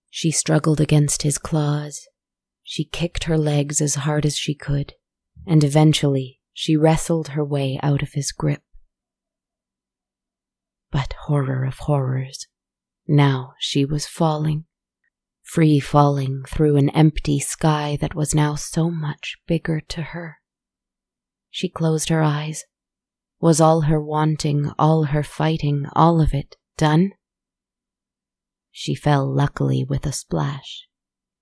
She 0.10 0.32
struggled 0.32 0.80
against 0.80 1.24
his 1.24 1.38
claws. 1.38 2.08
She 2.64 2.86
kicked 2.86 3.26
her 3.26 3.38
legs 3.38 3.82
as 3.82 3.96
hard 3.96 4.26
as 4.26 4.38
she 4.38 4.56
could, 4.56 4.94
and 5.46 5.64
eventually 5.64 6.40
she 6.54 6.78
wrestled 6.78 7.30
her 7.30 7.44
way 7.44 7.80
out 7.84 8.02
of 8.02 8.14
his 8.14 8.32
grip. 8.32 8.64
But 10.92 11.14
horror 11.26 11.66
of 11.66 11.80
horrors, 11.80 12.48
now 13.08 13.54
she 13.60 13.86
was 13.86 14.08
falling 14.08 14.66
free 15.46 15.80
falling 15.80 16.44
through 16.48 16.76
an 16.76 16.90
empty 16.90 17.40
sky 17.40 17.98
that 18.02 18.16
was 18.16 18.34
now 18.34 18.56
so 18.56 18.90
much 18.90 19.38
bigger 19.48 19.80
to 19.80 20.02
her. 20.02 20.38
She 21.52 21.70
closed 21.70 22.10
her 22.10 22.24
eyes. 22.24 22.66
Was 23.40 23.62
all 23.62 23.82
her 23.82 24.02
wanting, 24.02 24.72
all 24.80 25.04
her 25.06 25.24
fighting, 25.24 25.86
all 25.94 26.20
of 26.20 26.34
it 26.34 26.58
done? 26.78 27.12
She 28.72 28.96
fell 28.96 29.32
luckily 29.32 29.86
with 29.88 30.06
a 30.06 30.12
splash 30.12 30.88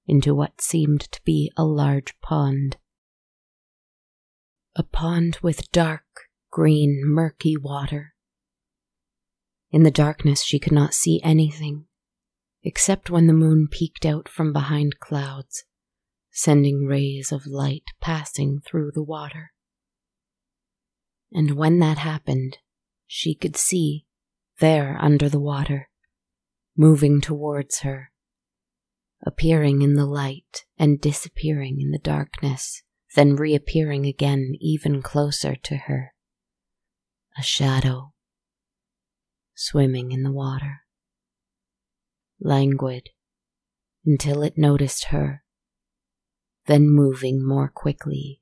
into 0.06 0.36
what 0.36 0.62
seemed 0.62 1.02
to 1.12 1.22
be 1.24 1.52
a 1.56 1.64
large 1.64 2.14
pond. 2.22 2.78
A 4.76 4.84
pond 4.84 5.38
with 5.42 5.72
dark, 5.72 6.04
green, 6.52 7.02
murky 7.06 7.56
water. 7.56 8.14
In 9.72 9.84
the 9.84 9.92
darkness, 9.92 10.44
she 10.44 10.60
could 10.60 10.74
not 10.74 10.94
see 10.94 11.22
anything 11.24 11.86
except 12.64 13.10
when 13.10 13.28
the 13.28 13.34
moon 13.34 13.68
peeked 13.70 14.06
out 14.06 14.30
from 14.30 14.54
behind 14.54 15.00
clouds, 15.00 15.66
sending 16.32 16.86
rays 16.86 17.32
of 17.32 17.46
light 17.46 17.84
passing 18.00 18.62
through 18.66 18.92
the 18.92 19.04
water. 19.04 19.52
And 21.32 21.52
when 21.52 21.80
that 21.80 21.98
happened, 21.98 22.60
she 23.06 23.36
could 23.36 23.58
see, 23.58 24.06
there 24.60 24.98
under 25.02 25.28
the 25.28 25.40
water, 25.40 25.90
moving 26.78 27.20
towards 27.20 27.80
her, 27.80 28.12
appearing 29.26 29.82
in 29.82 29.96
the 29.96 30.06
light 30.06 30.66
and 30.78 31.02
disappearing 31.02 31.82
in 31.82 31.92
the 31.92 32.00
darkness, 32.00 32.82
then 33.16 33.36
reappearing 33.36 34.06
again 34.06 34.54
even 34.60 35.02
closer 35.02 35.56
to 35.56 35.76
her. 35.76 36.14
A 37.38 37.42
shadow 37.42 38.14
swimming 39.56 40.12
in 40.12 40.24
the 40.24 40.32
water 40.32 40.83
languid, 42.44 43.10
until 44.06 44.44
it 44.44 44.58
noticed 44.58 45.06
her, 45.06 45.44
then 46.68 46.90
moving 46.90 47.46
more 47.46 47.70
quickly. 47.70 48.42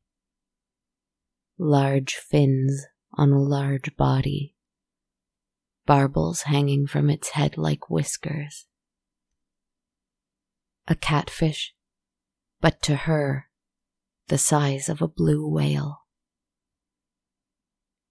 Large 1.57 2.15
fins 2.15 2.85
on 3.13 3.31
a 3.31 3.41
large 3.41 3.95
body, 3.95 4.55
barbels 5.85 6.43
hanging 6.43 6.87
from 6.87 7.09
its 7.09 7.29
head 7.29 7.57
like 7.57 7.89
whiskers. 7.89 8.65
A 10.87 10.95
catfish, 10.95 11.75
but 12.59 12.81
to 12.81 12.95
her, 12.95 13.49
the 14.27 14.39
size 14.39 14.89
of 14.89 15.01
a 15.01 15.07
blue 15.07 15.47
whale. 15.47 15.99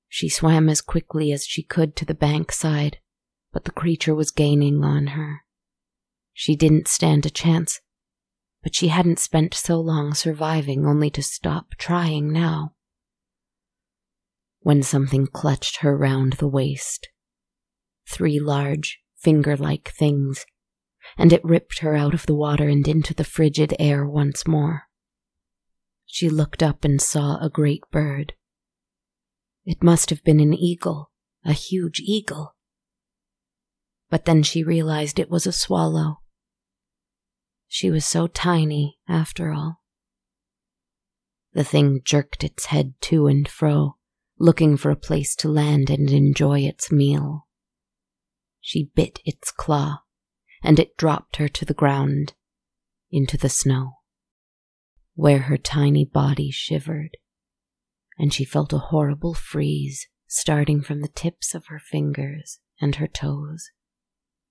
She 0.09 0.29
swam 0.29 0.69
as 0.69 0.81
quickly 0.81 1.33
as 1.33 1.47
she 1.47 1.63
could 1.63 1.97
to 1.97 2.05
the 2.05 2.15
bank 2.15 2.53
side, 2.53 2.99
but 3.53 3.65
the 3.65 3.71
creature 3.71 4.15
was 4.15 4.31
gaining 4.31 4.85
on 4.85 5.09
her. 5.09 5.45
She 6.33 6.57
didn't 6.57 6.89
stand 6.89 7.27
a 7.27 7.31
chance, 7.31 7.81
but 8.63 8.75
she 8.75 8.89
hadn't 8.89 9.19
spent 9.19 9.55
so 9.55 9.81
long 9.81 10.15
surviving 10.15 10.87
only 10.87 11.11
to 11.11 11.23
stop 11.23 11.75
trying 11.79 12.33
now. 12.33 12.75
When 14.61 14.83
something 14.83 15.27
clutched 15.27 15.79
her 15.79 15.97
round 15.97 16.35
the 16.35 16.49
waist, 16.49 17.09
three 18.09 18.39
large, 18.39 19.01
finger 19.17 19.57
like 19.57 19.91
things, 19.91 20.45
and 21.17 21.33
it 21.33 21.45
ripped 21.45 21.81
her 21.81 21.95
out 21.97 22.15
of 22.15 22.27
the 22.27 22.35
water 22.35 22.69
and 22.69 22.87
into 22.87 23.15
the 23.15 23.25
frigid 23.25 23.75
air 23.79 24.07
once 24.07 24.47
more. 24.47 24.85
She 26.07 26.29
looked 26.29 26.63
up 26.63 26.85
and 26.85 27.01
saw 27.01 27.39
a 27.41 27.49
great 27.49 27.83
bird. 27.91 28.35
It 29.65 29.83
must 29.83 30.11
have 30.11 30.25
been 30.25 30.41
an 30.41 30.53
eagle, 30.55 31.11
a 31.45 31.53
huge 31.53 32.01
eagle. 32.01 32.57
But 34.11 34.25
then 34.25 34.43
she 34.43 34.65
realized 34.65 35.19
it 35.19 35.31
was 35.31 35.47
a 35.47 35.53
swallow. 35.53 36.21
She 37.69 37.91
was 37.91 38.05
so 38.05 38.27
tiny, 38.27 38.99
after 39.09 39.53
all. 39.53 39.81
The 41.53 41.65
thing 41.65 42.01
jerked 42.05 42.43
its 42.43 42.67
head 42.67 42.95
to 43.03 43.29
and 43.29 43.49
fro, 43.49 43.97
looking 44.39 44.77
for 44.77 44.91
a 44.91 44.97
place 44.97 45.37
to 45.37 45.49
land 45.49 45.89
and 45.91 46.11
enjoy 46.11 46.61
its 46.61 46.91
meal. 46.91 47.47
She 48.61 48.91
bit 48.95 49.21
its 49.25 49.53
claw, 49.53 50.03
and 50.63 50.79
it 50.79 50.97
dropped 50.97 51.37
her 51.37 51.49
to 51.49 51.65
the 51.65 51.75
ground, 51.75 52.35
into 53.11 53.37
the 53.37 53.49
snow, 53.49 53.99
where 55.15 55.43
her 55.43 55.57
tiny 55.57 56.05
body 56.05 56.51
shivered, 56.51 57.17
and 58.19 58.35
she 58.35 58.45
felt 58.45 58.73
a 58.73 58.79
horrible 58.79 59.35
freeze 59.35 60.09
starting 60.27 60.83
from 60.83 61.01
the 61.01 61.09
tips 61.09 61.55
of 61.55 61.67
her 61.67 61.79
fingers 61.81 62.61
and 62.81 62.97
her 62.97 63.09
toes, 63.09 63.71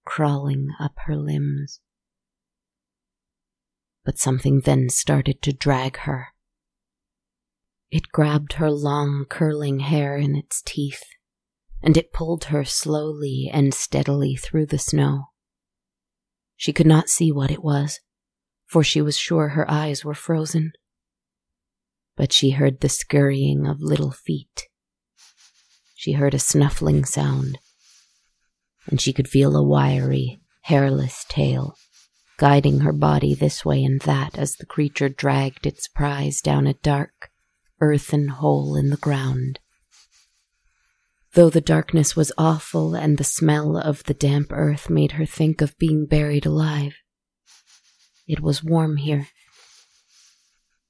crawling 0.10 0.70
up 0.80 0.96
her 1.06 1.16
limbs 1.16 1.80
but 4.10 4.18
something 4.18 4.62
then 4.62 4.90
started 4.90 5.40
to 5.40 5.54
drag 5.54 5.98
her. 5.98 6.30
It 7.92 8.12
grabbed 8.12 8.54
her 8.54 8.72
long, 8.72 9.26
curling 9.30 9.82
hair 9.82 10.18
in 10.18 10.36
its 10.36 10.64
teeth, 10.64 11.04
and 11.84 11.96
it 11.96 12.12
pulled 12.12 12.46
her 12.46 12.64
slowly 12.66 13.52
and 13.54 13.72
steadily 13.72 14.36
through 14.36 14.66
the 14.66 14.80
snow. 14.80 15.26
She 16.56 16.74
could 16.74 16.88
not 16.88 17.08
see 17.08 17.32
what 17.32 17.52
it 17.52 17.64
was, 17.64 18.00
for 18.66 18.84
she 18.84 19.00
was 19.00 19.16
sure 19.16 19.50
her 19.50 19.70
eyes 19.70 20.04
were 20.04 20.16
frozen. 20.16 20.72
But 22.16 22.34
she 22.34 22.50
heard 22.50 22.82
the 22.82 22.90
scurrying 22.90 23.68
of 23.68 23.80
little 23.80 24.12
feet. 24.12 24.70
She 25.94 26.14
heard 26.14 26.34
a 26.34 26.40
snuffling 26.40 27.06
sound, 27.06 27.60
and 28.90 29.00
she 29.00 29.14
could 29.14 29.28
feel 29.28 29.56
a 29.56 29.64
wiry, 29.64 30.42
hairless 30.62 31.26
tail 31.30 31.76
guiding 32.40 32.80
her 32.80 32.94
body 32.94 33.36
this 33.36 33.66
way 33.66 33.84
and 33.84 34.00
that 34.02 34.38
as 34.38 34.56
the 34.56 34.66
creature 34.66 35.10
dragged 35.10 35.68
its 35.68 35.90
prize 35.90 36.40
down 36.40 36.66
a 36.66 36.74
dark, 36.76 37.30
earthen 37.82 38.30
hole 38.30 38.78
in 38.78 38.90
the 38.90 38.98
ground. 38.98 39.60
Though 41.34 41.50
the 41.50 41.60
darkness 41.60 42.16
was 42.16 42.32
awful 42.38 42.96
and 42.96 43.18
the 43.18 43.26
smell 43.26 43.78
of 43.78 44.06
the 44.06 44.14
damp 44.14 44.54
earth 44.54 44.90
made 44.90 45.14
her 45.14 45.26
think 45.26 45.62
of 45.62 45.78
being 45.78 46.06
buried 46.06 46.46
alive, 46.46 46.96
it 48.26 48.40
was 48.40 48.64
warm 48.64 48.96
here. 48.96 49.28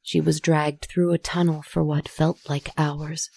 She 0.03 0.21
was 0.21 0.39
dragged 0.39 0.85
through 0.85 1.13
a 1.13 1.17
tunnel 1.17 1.63
for 1.63 1.83
what 1.83 2.07
felt 2.07 2.47
like 2.47 2.69
hours. 2.77 3.27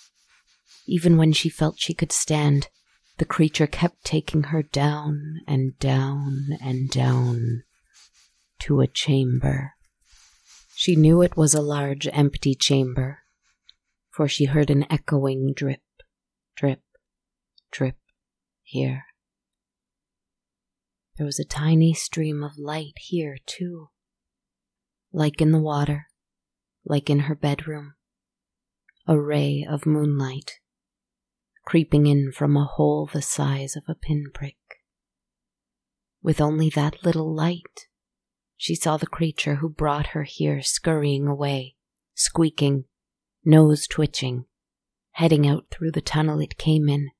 Even 0.87 1.17
when 1.17 1.33
she 1.33 1.49
felt 1.49 1.77
she 1.79 1.95
could 1.95 2.13
stand, 2.13 2.69
the 3.19 3.25
creature 3.25 3.67
kept 3.67 4.05
taking 4.05 4.45
her 4.45 4.63
down 4.63 5.41
and 5.47 5.79
down 5.79 6.59
and 6.63 6.91
down 6.91 7.63
to 8.61 8.81
a 8.81 8.87
chamber. 8.87 9.75
She 10.75 10.97
knew 10.97 11.23
it 11.23 11.37
was 11.37 11.55
a 11.55 11.61
large 11.61 12.09
empty 12.13 12.55
chamber, 12.55 13.21
for 14.11 14.29
she 14.29 14.47
heard 14.47 14.71
an 14.71 14.87
echoing 14.91 15.53
drip, 15.55 15.83
drip, 16.57 16.83
drip 17.71 17.97
here. 18.63 19.05
There 21.17 21.27
was 21.27 21.39
a 21.39 21.45
tiny 21.45 21.93
stream 21.93 22.43
of 22.43 22.59
light 22.59 22.95
here, 22.97 23.37
too, 23.45 23.91
like 25.13 25.41
in 25.41 25.53
the 25.53 25.61
water, 25.61 26.07
like 26.85 27.11
in 27.11 27.21
her 27.21 27.35
bedroom, 27.35 27.95
a 29.07 29.21
ray 29.21 29.67
of 29.69 29.87
moonlight 29.87 30.59
creeping 31.65 32.07
in 32.07 32.33
from 32.33 32.57
a 32.57 32.65
hole 32.65 33.09
the 33.13 33.23
size 33.23 33.77
of 33.77 33.85
a 33.89 33.95
pinprick. 33.95 34.57
With 36.23 36.41
only 36.41 36.71
that 36.71 37.05
little 37.05 37.35
light, 37.35 37.89
she 38.57 38.75
saw 38.75 38.97
the 38.97 39.07
creature 39.07 39.57
who 39.57 39.69
brought 39.69 40.09
her 40.09 40.23
here 40.23 40.63
scurrying 40.63 41.27
away, 41.27 41.77
squeaking, 42.15 42.85
nose 43.45 43.87
twitching, 43.87 44.45
heading 45.13 45.47
out 45.47 45.67
through 45.71 45.93
the 45.93 46.01
tunnel 46.01 46.41
it 46.41 46.59
came 46.59 46.89
in, 46.89 47.11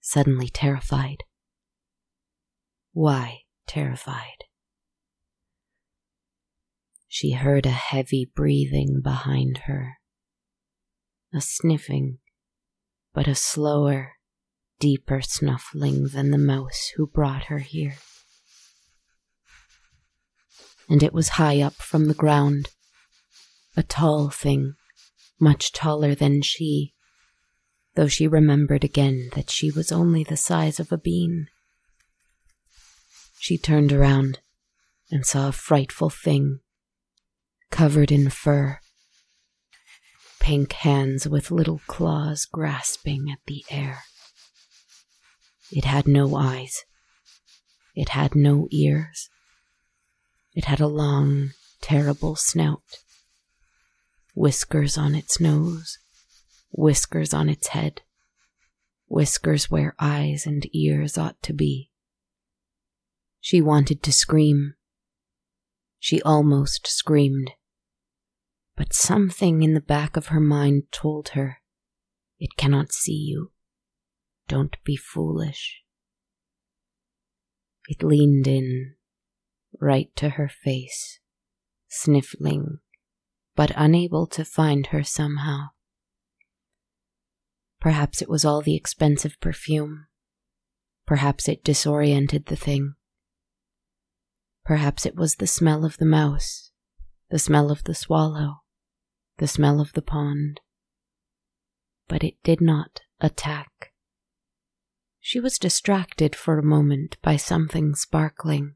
suddenly 0.00 0.48
terrified. 0.48 1.24
Why 2.92 3.40
terrified? 3.66 4.44
she 7.08 7.32
heard 7.32 7.64
a 7.66 7.70
heavy 7.70 8.30
breathing 8.32 9.00
behind 9.02 9.62
her. 9.64 9.94
A 11.34 11.40
sniffing, 11.40 12.18
but 13.18 13.26
a 13.26 13.34
slower, 13.34 14.12
deeper 14.78 15.20
snuffling 15.20 16.06
than 16.06 16.30
the 16.30 16.38
mouse 16.38 16.92
who 16.94 17.04
brought 17.04 17.46
her 17.46 17.58
here. 17.58 17.96
And 20.88 21.02
it 21.02 21.12
was 21.12 21.30
high 21.30 21.60
up 21.60 21.74
from 21.74 22.06
the 22.06 22.14
ground, 22.14 22.68
a 23.76 23.82
tall 23.82 24.30
thing, 24.30 24.74
much 25.40 25.72
taller 25.72 26.14
than 26.14 26.42
she, 26.42 26.94
though 27.96 28.06
she 28.06 28.28
remembered 28.28 28.84
again 28.84 29.30
that 29.34 29.50
she 29.50 29.72
was 29.72 29.90
only 29.90 30.22
the 30.22 30.36
size 30.36 30.78
of 30.78 30.92
a 30.92 30.96
bean. 30.96 31.48
She 33.40 33.58
turned 33.58 33.92
around 33.92 34.38
and 35.10 35.26
saw 35.26 35.48
a 35.48 35.52
frightful 35.66 36.08
thing, 36.08 36.60
covered 37.72 38.12
in 38.12 38.30
fur, 38.30 38.78
pink 40.48 40.72
hands 40.72 41.28
with 41.28 41.50
little 41.50 41.82
claws 41.86 42.46
grasping 42.46 43.30
at 43.30 43.38
the 43.46 43.62
air. 43.68 44.04
It 45.70 45.84
had 45.84 46.08
no 46.08 46.36
eyes. 46.36 46.86
It 47.94 48.08
had 48.08 48.34
no 48.34 48.66
ears. 48.70 49.28
It 50.54 50.64
had 50.64 50.80
a 50.80 50.86
long, 50.86 51.50
terrible 51.82 52.34
snout 52.34 52.80
whiskers 54.34 54.96
on 54.96 55.14
its 55.14 55.38
nose, 55.38 55.98
whiskers 56.70 57.34
on 57.34 57.50
its 57.50 57.66
head, 57.66 58.00
whiskers 59.06 59.70
where 59.70 59.94
eyes 60.00 60.46
and 60.46 60.66
ears 60.74 61.18
ought 61.18 61.42
to 61.42 61.52
be. 61.52 61.90
She 63.38 63.60
wanted 63.60 64.02
to 64.02 64.12
scream. 64.12 64.76
She 65.98 66.22
almost 66.22 66.86
screamed. 66.86 67.50
But 68.78 68.94
something 68.94 69.62
in 69.62 69.74
the 69.74 69.80
back 69.80 70.16
of 70.16 70.28
her 70.28 70.40
mind 70.40 70.84
told 70.92 71.30
her, 71.30 71.58
It 72.38 72.56
cannot 72.56 72.92
see 72.92 73.12
you. 73.12 73.50
Don't 74.46 74.76
be 74.84 74.96
foolish. 74.96 75.82
It 77.88 78.04
leaned 78.04 78.46
in, 78.46 78.94
right 79.80 80.14
to 80.14 80.30
her 80.30 80.48
face, 80.48 81.18
sniffling 81.88 82.78
but 83.58 83.72
unable 83.74 84.28
to 84.28 84.44
find 84.44 84.86
her 84.86 85.02
somehow. 85.02 85.70
Perhaps 87.80 88.22
it 88.22 88.28
was 88.28 88.44
all 88.44 88.62
the 88.62 88.76
expensive 88.76 89.36
perfume. 89.40 90.06
Perhaps 91.04 91.48
it 91.48 91.64
disoriented 91.64 92.46
the 92.46 92.54
thing. 92.54 92.94
Perhaps 94.64 95.04
it 95.04 95.16
was 95.16 95.34
the 95.34 95.48
smell 95.48 95.84
of 95.84 95.96
the 95.96 96.06
mouse, 96.06 96.70
the 97.30 97.38
smell 97.40 97.72
of 97.72 97.82
the 97.82 97.96
swallow, 97.96 98.60
the 99.38 99.48
smell 99.48 99.80
of 99.80 99.92
the 99.94 100.02
pond. 100.02 100.60
But 102.06 102.22
it 102.22 102.34
did 102.42 102.60
not 102.60 103.00
attack. 103.20 103.92
She 105.20 105.40
was 105.40 105.58
distracted 105.58 106.36
for 106.36 106.58
a 106.58 106.64
moment 106.64 107.16
by 107.22 107.36
something 107.36 107.94
sparkling. 107.94 108.74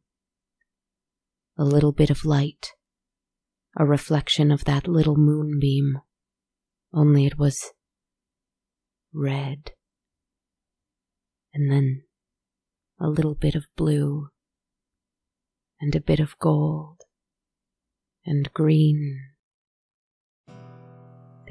A 1.57 1.65
little 1.65 1.93
bit 1.93 2.11
of 2.11 2.25
light 2.25 2.73
a 3.77 3.87
reflection 3.87 4.51
of 4.51 4.65
that 4.65 4.87
little 4.87 5.17
moonbeam, 5.17 5.99
only 6.93 7.25
it 7.27 7.39
was 7.39 7.73
red. 9.13 9.73
And 11.55 11.71
then 11.71 12.03
a 13.01 13.09
little 13.09 13.35
bit 13.35 13.55
of 13.55 13.65
blue, 13.77 14.29
and 15.81 15.95
a 15.95 16.01
bit 16.01 16.21
of 16.21 16.39
gold, 16.39 17.01
and 18.25 18.53
green. 18.53 19.32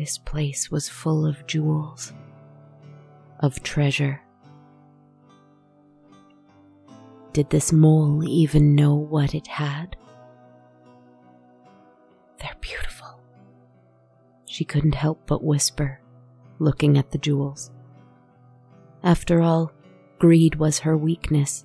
This 0.02 0.18
place 0.18 0.72
was 0.72 0.90
full 0.90 1.28
of 1.28 1.46
jewels, 1.46 2.12
of 3.40 3.62
treasure. 3.62 4.20
Did 7.34 7.52
this 7.52 7.72
mole 7.72 8.28
even 8.28 8.74
know 8.74 8.96
what 8.96 9.36
it 9.36 9.46
had? 9.46 9.96
They're 12.40 12.50
beautiful. 12.62 13.22
She 14.48 14.66
couldn't 14.66 14.96
help 14.96 15.28
but 15.28 15.44
whisper, 15.44 16.02
looking 16.58 16.98
at 16.98 17.12
the 17.12 17.20
jewels. 17.20 17.70
After 19.04 19.40
all, 19.40 19.72
greed 20.18 20.56
was 20.56 20.80
her 20.80 20.98
weakness, 20.98 21.64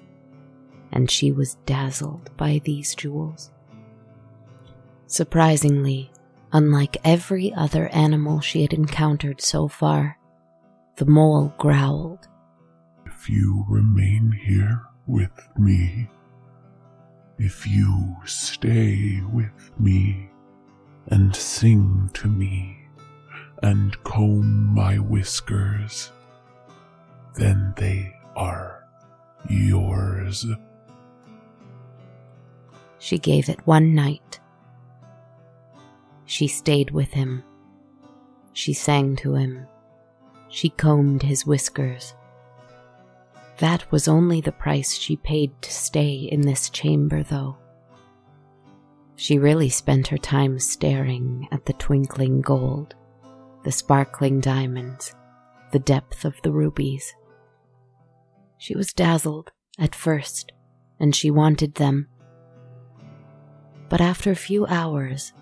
and 0.93 1.11
she 1.11 1.33
was 1.33 1.55
dazzled 1.65 2.37
by 2.37 2.61
these 2.63 2.95
jewels. 2.95 3.51
Surprisingly, 5.07 6.11
unlike 6.57 6.97
every 7.05 7.53
other 7.53 7.87
animal 7.89 8.41
she 8.41 8.63
had 8.63 8.73
encountered 8.73 9.43
so 9.43 9.69
far, 9.69 10.19
the 10.97 11.05
mole 11.05 11.53
growled. 11.59 12.27
If 13.05 13.29
you 13.29 13.67
remain 13.69 14.33
here 14.33 14.83
with 15.07 15.39
me, 15.59 16.09
if 17.39 17.67
you 17.67 18.17
stay 18.25 19.21
with 19.31 19.71
me, 19.79 20.31
and 21.09 21.37
sing 21.37 22.11
to 22.15 22.27
me 22.27 22.89
and 23.63 24.03
comb 24.03 24.75
my 24.75 24.97
whiskers, 24.97 26.11
then 27.35 27.75
they 27.77 28.17
are 28.35 28.83
yours. 29.51 30.47
She 32.99 33.19
gave 33.19 33.51
it 33.51 33.67
one 33.67 33.95
night. 33.95 34.41
She 36.27 36.49
stayed 36.49 36.91
with 36.91 37.13
him. 37.13 37.43
She 38.53 38.73
sang 38.73 39.17
to 39.17 39.35
him. 39.35 39.67
She 40.49 40.71
combed 40.71 41.23
his 41.23 41.47
whiskers. 41.47 42.15
That 43.59 43.91
was 43.91 44.07
only 44.07 44.41
the 44.41 44.53
price 44.53 44.93
she 44.95 45.17
paid 45.17 45.51
to 45.63 45.73
stay 45.73 46.15
in 46.15 46.43
this 46.43 46.69
chamber, 46.69 47.23
though. 47.23 47.57
She 49.15 49.39
really 49.39 49.71
spent 49.71 50.09
her 50.09 50.19
time 50.19 50.59
staring 50.59 51.49
at 51.51 51.65
the 51.65 51.73
twinkling 51.73 52.43
gold, 52.43 52.95
the 53.65 53.73
sparkling 53.73 54.41
diamonds, 54.41 55.15
the 55.73 55.79
depth 55.79 56.25
of 56.25 56.35
the 56.43 56.53
rubies. 56.53 57.15
She 58.59 58.77
was 58.77 58.93
dazzled 58.93 59.53
at 59.79 59.95
first, 59.95 60.53
and 61.01 61.15
she 61.15 61.31
wanted 61.31 61.77
them. 61.77 62.09
But 63.89 64.01
after 64.01 64.31
a 64.31 64.37
few 64.37 64.67
hours, 64.67 65.33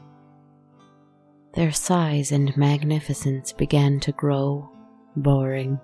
their 1.55 1.73
size 1.73 2.33
and 2.33 2.57
magnificence 2.57 3.53
began 3.53 4.01
to 4.01 4.13
grow 4.13 4.69
boring. 5.17 5.79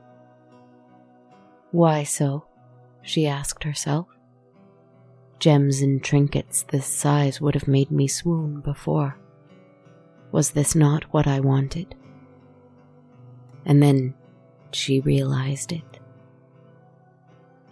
Why 1.71 2.03
so? 2.03 2.47
she 3.03 3.27
asked 3.27 3.65
herself. 3.65 4.07
Gems 5.39 5.81
and 5.81 6.03
trinkets 6.03 6.65
this 6.65 6.87
size 6.87 7.41
would 7.41 7.55
have 7.55 7.69
made 7.69 7.91
me 7.91 8.07
swoon 8.07 8.61
before. 8.61 9.17
Was 10.33 10.51
this 10.51 10.75
not 10.75 11.05
what 11.13 11.27
I 11.27 11.41
wanted? 11.41 11.95
And 13.65 13.83
then 13.83 14.15
she 14.73 15.01
realized 15.01 15.73
it. 15.73 16.01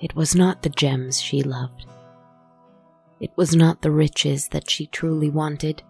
It 0.00 0.14
was 0.14 0.34
not 0.34 0.62
the 0.62 0.70
gems 0.70 1.20
she 1.20 1.42
loved. 1.42 1.86
It 3.20 3.32
was 3.36 3.54
not 3.54 3.82
the 3.82 3.90
riches 3.90 4.48
that 4.48 4.70
she 4.70 4.86
truly 4.86 5.28
wanted. 5.28 5.82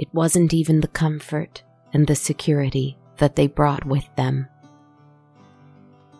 It 0.00 0.08
wasn't 0.12 0.52
even 0.52 0.80
the 0.80 0.88
comfort 0.88 1.62
and 1.92 2.08
the 2.08 2.16
security 2.16 2.98
that 3.18 3.36
they 3.36 3.46
brought 3.46 3.84
with 3.84 4.08
them. 4.16 4.48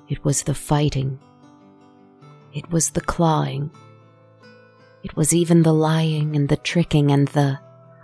It 0.09 0.25
was 0.25 0.45
the 0.45 0.55
fighting. 0.55 1.19
It 2.53 2.71
was 2.71 2.91
the 2.91 3.01
clawing 3.01 3.73
it 5.03 5.17
was 5.17 5.35
even 5.35 5.63
the 5.63 5.73
lying 5.73 6.37
and 6.37 6.49
the 6.49 6.57
tricking 6.57 7.11
and 7.11 7.29
the. 7.29 7.59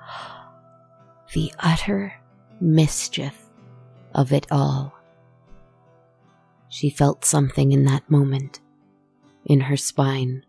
the 1.34 1.52
utter 1.58 2.14
mischief 2.60 3.46
of 4.14 4.32
it 4.32 4.46
all. 4.50 4.94
She 6.68 6.90
felt 6.90 7.24
something 7.24 7.72
in 7.72 7.84
that 7.84 8.10
moment, 8.10 8.60
in 9.44 9.60
her 9.60 9.76
spine, 9.76 10.44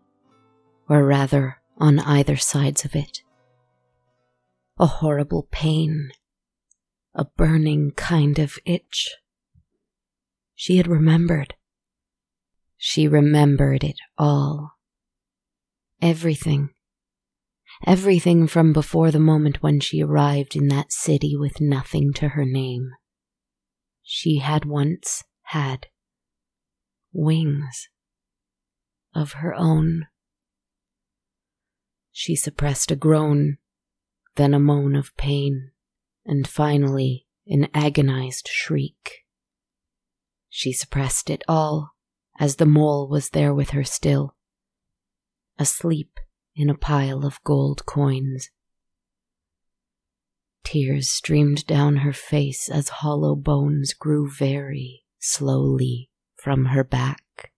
or 0.88 1.04
rather 1.04 1.58
on 1.76 1.98
either 1.98 2.36
sides 2.36 2.84
of 2.84 2.96
it. 2.96 3.22
A 4.80 4.86
horrible 4.86 5.48
pain, 5.50 6.12
a 7.12 7.24
burning 7.24 7.90
kind 7.90 8.38
of 8.38 8.58
itch. 8.64 9.16
She 10.54 10.76
had 10.76 10.86
remembered. 10.86 11.54
She 12.76 13.08
remembered 13.08 13.82
it 13.82 13.98
all. 14.16 14.78
Everything. 16.00 16.70
Everything 17.86 18.46
from 18.46 18.72
before 18.72 19.10
the 19.10 19.18
moment 19.18 19.64
when 19.64 19.80
she 19.80 20.00
arrived 20.00 20.54
in 20.54 20.68
that 20.68 20.92
city 20.92 21.36
with 21.36 21.60
nothing 21.60 22.12
to 22.14 22.28
her 22.30 22.44
name. 22.44 22.92
She 24.04 24.38
had 24.38 24.64
once 24.64 25.24
had 25.42 25.88
wings 27.12 27.88
of 29.12 29.32
her 29.32 29.52
own. 29.54 30.06
She 32.12 32.36
suppressed 32.36 32.92
a 32.92 32.96
groan 32.96 33.58
then 34.38 34.54
a 34.54 34.60
moan 34.60 34.94
of 34.94 35.14
pain, 35.16 35.72
and 36.24 36.46
finally 36.46 37.26
an 37.48 37.68
agonized 37.74 38.48
shriek. 38.48 39.24
She 40.48 40.72
suppressed 40.72 41.28
it 41.28 41.42
all 41.48 41.90
as 42.38 42.56
the 42.56 42.64
mole 42.64 43.08
was 43.08 43.30
there 43.30 43.52
with 43.52 43.70
her 43.70 43.82
still, 43.82 44.36
asleep 45.58 46.20
in 46.54 46.70
a 46.70 46.76
pile 46.76 47.26
of 47.26 47.42
gold 47.42 47.84
coins. 47.84 48.50
Tears 50.62 51.10
streamed 51.10 51.66
down 51.66 51.96
her 51.96 52.12
face 52.12 52.68
as 52.68 52.88
hollow 52.88 53.34
bones 53.34 53.92
grew 53.92 54.30
very 54.30 55.02
slowly 55.18 56.10
from 56.36 56.66
her 56.66 56.84
back. 56.84 57.50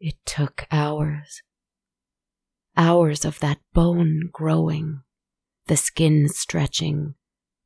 It 0.00 0.16
took 0.26 0.66
hours. 0.72 1.42
Hours 2.76 3.24
of 3.24 3.38
that 3.40 3.60
bone 3.72 4.30
growing, 4.32 5.02
the 5.66 5.76
skin 5.76 6.28
stretching, 6.28 7.14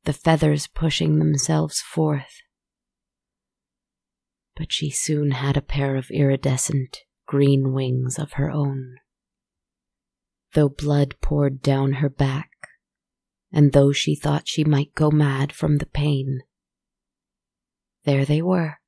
the 0.03 0.13
feathers 0.13 0.67
pushing 0.67 1.19
themselves 1.19 1.81
forth. 1.81 2.41
But 4.55 4.71
she 4.71 4.89
soon 4.89 5.31
had 5.31 5.55
a 5.55 5.61
pair 5.61 5.95
of 5.95 6.11
iridescent 6.11 6.99
green 7.25 7.73
wings 7.73 8.17
of 8.17 8.33
her 8.33 8.49
own. 8.49 8.95
Though 10.53 10.69
blood 10.69 11.15
poured 11.21 11.61
down 11.61 11.93
her 11.93 12.09
back, 12.09 12.51
and 13.51 13.73
though 13.73 13.91
she 13.91 14.15
thought 14.15 14.47
she 14.47 14.63
might 14.63 14.93
go 14.93 15.11
mad 15.11 15.53
from 15.53 15.77
the 15.77 15.85
pain, 15.85 16.41
there 18.03 18.25
they 18.25 18.41
were 18.41 18.79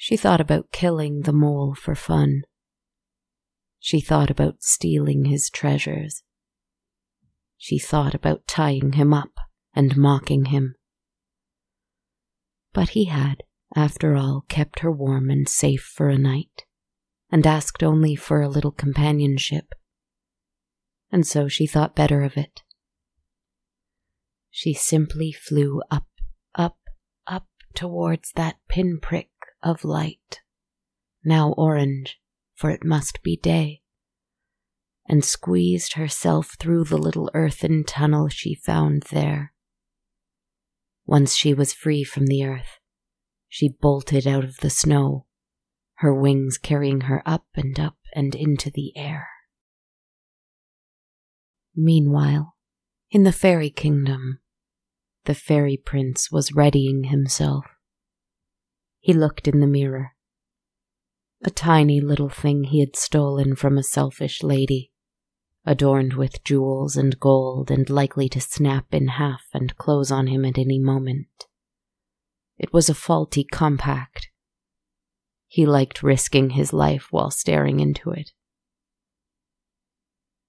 she 0.00 0.16
thought 0.16 0.40
about 0.40 0.70
killing 0.70 1.22
the 1.22 1.32
mole 1.32 1.74
for 1.74 1.96
fun. 1.96 2.42
She 3.80 4.00
thought 4.00 4.30
about 4.30 4.62
stealing 4.62 5.26
his 5.26 5.50
treasures. 5.50 6.22
She 7.56 7.78
thought 7.78 8.14
about 8.14 8.46
tying 8.46 8.92
him 8.92 9.12
up 9.12 9.32
and 9.74 9.96
mocking 9.96 10.46
him. 10.46 10.74
But 12.72 12.90
he 12.90 13.04
had, 13.06 13.42
after 13.74 14.16
all, 14.16 14.44
kept 14.48 14.80
her 14.80 14.90
warm 14.90 15.30
and 15.30 15.48
safe 15.48 15.82
for 15.82 16.08
a 16.08 16.18
night, 16.18 16.64
and 17.30 17.46
asked 17.46 17.82
only 17.82 18.14
for 18.14 18.40
a 18.40 18.48
little 18.48 18.72
companionship. 18.72 19.74
And 21.10 21.26
so 21.26 21.48
she 21.48 21.66
thought 21.66 21.96
better 21.96 22.22
of 22.22 22.36
it. 22.36 22.62
She 24.50 24.74
simply 24.74 25.32
flew 25.32 25.82
up, 25.90 26.06
up, 26.54 26.78
up 27.26 27.46
towards 27.74 28.32
that 28.32 28.56
pinprick 28.68 29.30
of 29.62 29.84
light, 29.84 30.40
now 31.24 31.52
orange, 31.52 32.20
for 32.58 32.70
it 32.70 32.84
must 32.84 33.22
be 33.22 33.36
day, 33.36 33.80
and 35.08 35.24
squeezed 35.24 35.92
herself 35.92 36.56
through 36.58 36.82
the 36.82 36.98
little 36.98 37.30
earthen 37.32 37.84
tunnel 37.84 38.28
she 38.28 38.52
found 38.52 39.04
there. 39.12 39.52
Once 41.06 41.36
she 41.36 41.54
was 41.54 41.72
free 41.72 42.02
from 42.02 42.26
the 42.26 42.44
earth, 42.44 42.80
she 43.48 43.68
bolted 43.68 44.26
out 44.26 44.42
of 44.42 44.56
the 44.56 44.68
snow, 44.68 45.24
her 45.98 46.12
wings 46.12 46.58
carrying 46.58 47.02
her 47.02 47.22
up 47.24 47.46
and 47.54 47.78
up 47.78 47.96
and 48.12 48.34
into 48.34 48.70
the 48.70 48.92
air. 48.96 49.28
Meanwhile, 51.76 52.56
in 53.12 53.22
the 53.22 53.32
fairy 53.32 53.70
kingdom, 53.70 54.40
the 55.26 55.34
fairy 55.34 55.76
prince 55.76 56.28
was 56.32 56.52
readying 56.52 57.04
himself. 57.04 57.66
He 58.98 59.12
looked 59.12 59.46
in 59.46 59.60
the 59.60 59.66
mirror. 59.68 60.16
A 61.42 61.50
tiny 61.50 62.00
little 62.00 62.28
thing 62.28 62.64
he 62.64 62.80
had 62.80 62.96
stolen 62.96 63.54
from 63.54 63.78
a 63.78 63.82
selfish 63.82 64.42
lady, 64.42 64.90
adorned 65.64 66.14
with 66.14 66.42
jewels 66.42 66.96
and 66.96 67.18
gold 67.20 67.70
and 67.70 67.88
likely 67.88 68.28
to 68.30 68.40
snap 68.40 68.92
in 68.92 69.08
half 69.08 69.42
and 69.54 69.76
close 69.76 70.10
on 70.10 70.26
him 70.26 70.44
at 70.44 70.58
any 70.58 70.78
moment. 70.78 71.46
It 72.58 72.72
was 72.72 72.88
a 72.88 72.94
faulty 72.94 73.44
compact. 73.44 74.30
He 75.46 75.64
liked 75.64 76.02
risking 76.02 76.50
his 76.50 76.72
life 76.72 77.06
while 77.10 77.30
staring 77.30 77.78
into 77.78 78.10
it. 78.10 78.32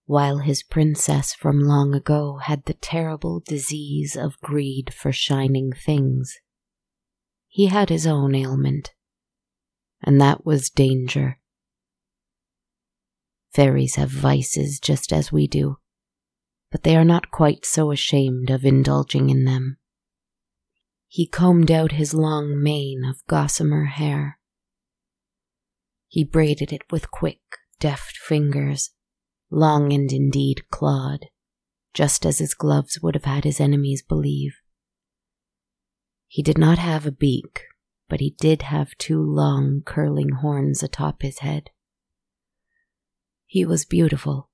While 0.06 0.40
his 0.40 0.64
princess 0.64 1.36
from 1.36 1.60
long 1.60 1.94
ago 1.94 2.38
had 2.38 2.66
the 2.66 2.74
terrible 2.74 3.42
disease 3.42 4.16
of 4.16 4.42
greed 4.42 4.92
for 4.92 5.12
shining 5.12 5.72
things, 5.72 6.34
he 7.48 7.68
had 7.68 7.90
his 7.90 8.08
own 8.08 8.34
ailment, 8.34 8.92
and 10.04 10.20
that 10.20 10.46
was 10.46 10.70
danger. 10.70 11.40
Fairies 13.52 13.96
have 13.96 14.10
vices 14.10 14.80
just 14.80 15.12
as 15.12 15.32
we 15.32 15.48
do, 15.48 15.78
but 16.72 16.84
they 16.84 16.96
are 16.96 17.06
not 17.06 17.32
quite 17.32 17.66
so 17.66 17.92
ashamed 17.92 18.50
of 18.50 18.64
indulging 18.64 19.30
in 19.30 19.46
them. 19.46 19.78
He 21.08 21.28
combed 21.28 21.72
out 21.72 21.94
his 21.94 22.14
long 22.14 22.62
mane 22.62 23.04
of 23.04 23.26
gossamer 23.26 23.86
hair. 23.86 24.38
He 26.08 26.24
braided 26.24 26.72
it 26.72 26.84
with 26.92 27.12
quick, 27.12 27.42
deft 27.80 28.16
fingers, 28.18 28.92
long 29.50 29.92
and 29.92 30.12
indeed 30.12 30.70
clawed, 30.70 31.26
just 31.94 32.26
as 32.26 32.38
his 32.38 32.54
gloves 32.54 33.00
would 33.02 33.16
have 33.16 33.26
had 33.26 33.44
his 33.44 33.60
enemies 33.60 34.04
believe. 34.04 34.58
He 36.28 36.44
did 36.44 36.60
not 36.60 36.78
have 36.78 37.08
a 37.08 37.12
beak, 37.12 37.64
but 38.10 38.20
he 38.20 38.36
did 38.40 38.64
have 38.64 38.98
two 38.98 39.22
long, 39.22 39.84
curling 39.86 40.30
horns 40.30 40.82
atop 40.82 41.22
his 41.22 41.40
head. 41.40 41.70
He 43.46 43.64
was 43.64 43.86
beautiful, 43.86 44.50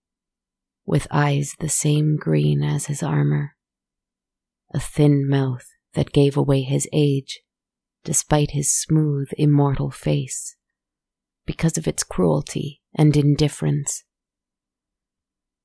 with 0.86 1.08
eyes 1.10 1.56
the 1.60 1.70
same 1.70 2.18
green 2.18 2.62
as 2.62 2.86
his 2.86 3.02
armor, 3.02 3.56
a 4.74 4.80
thin 4.80 5.28
mouth 5.28 5.68
that 5.94 6.12
gave 6.12 6.36
away 6.36 6.62
his 6.62 6.88
age, 6.92 7.42
despite 8.04 8.52
his 8.52 8.72
smooth, 8.72 9.30
immortal 9.38 9.90
face, 9.90 10.58
because 11.46 11.78
of 11.78 11.88
its 11.88 12.04
cruelty 12.04 12.82
and 12.94 13.16
indifference. 13.16 14.04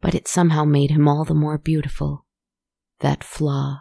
But 0.00 0.14
it 0.14 0.28
somehow 0.28 0.64
made 0.64 0.90
him 0.90 1.06
all 1.06 1.24
the 1.24 1.34
more 1.34 1.58
beautiful, 1.58 2.24
that 3.00 3.24
flaw, 3.24 3.80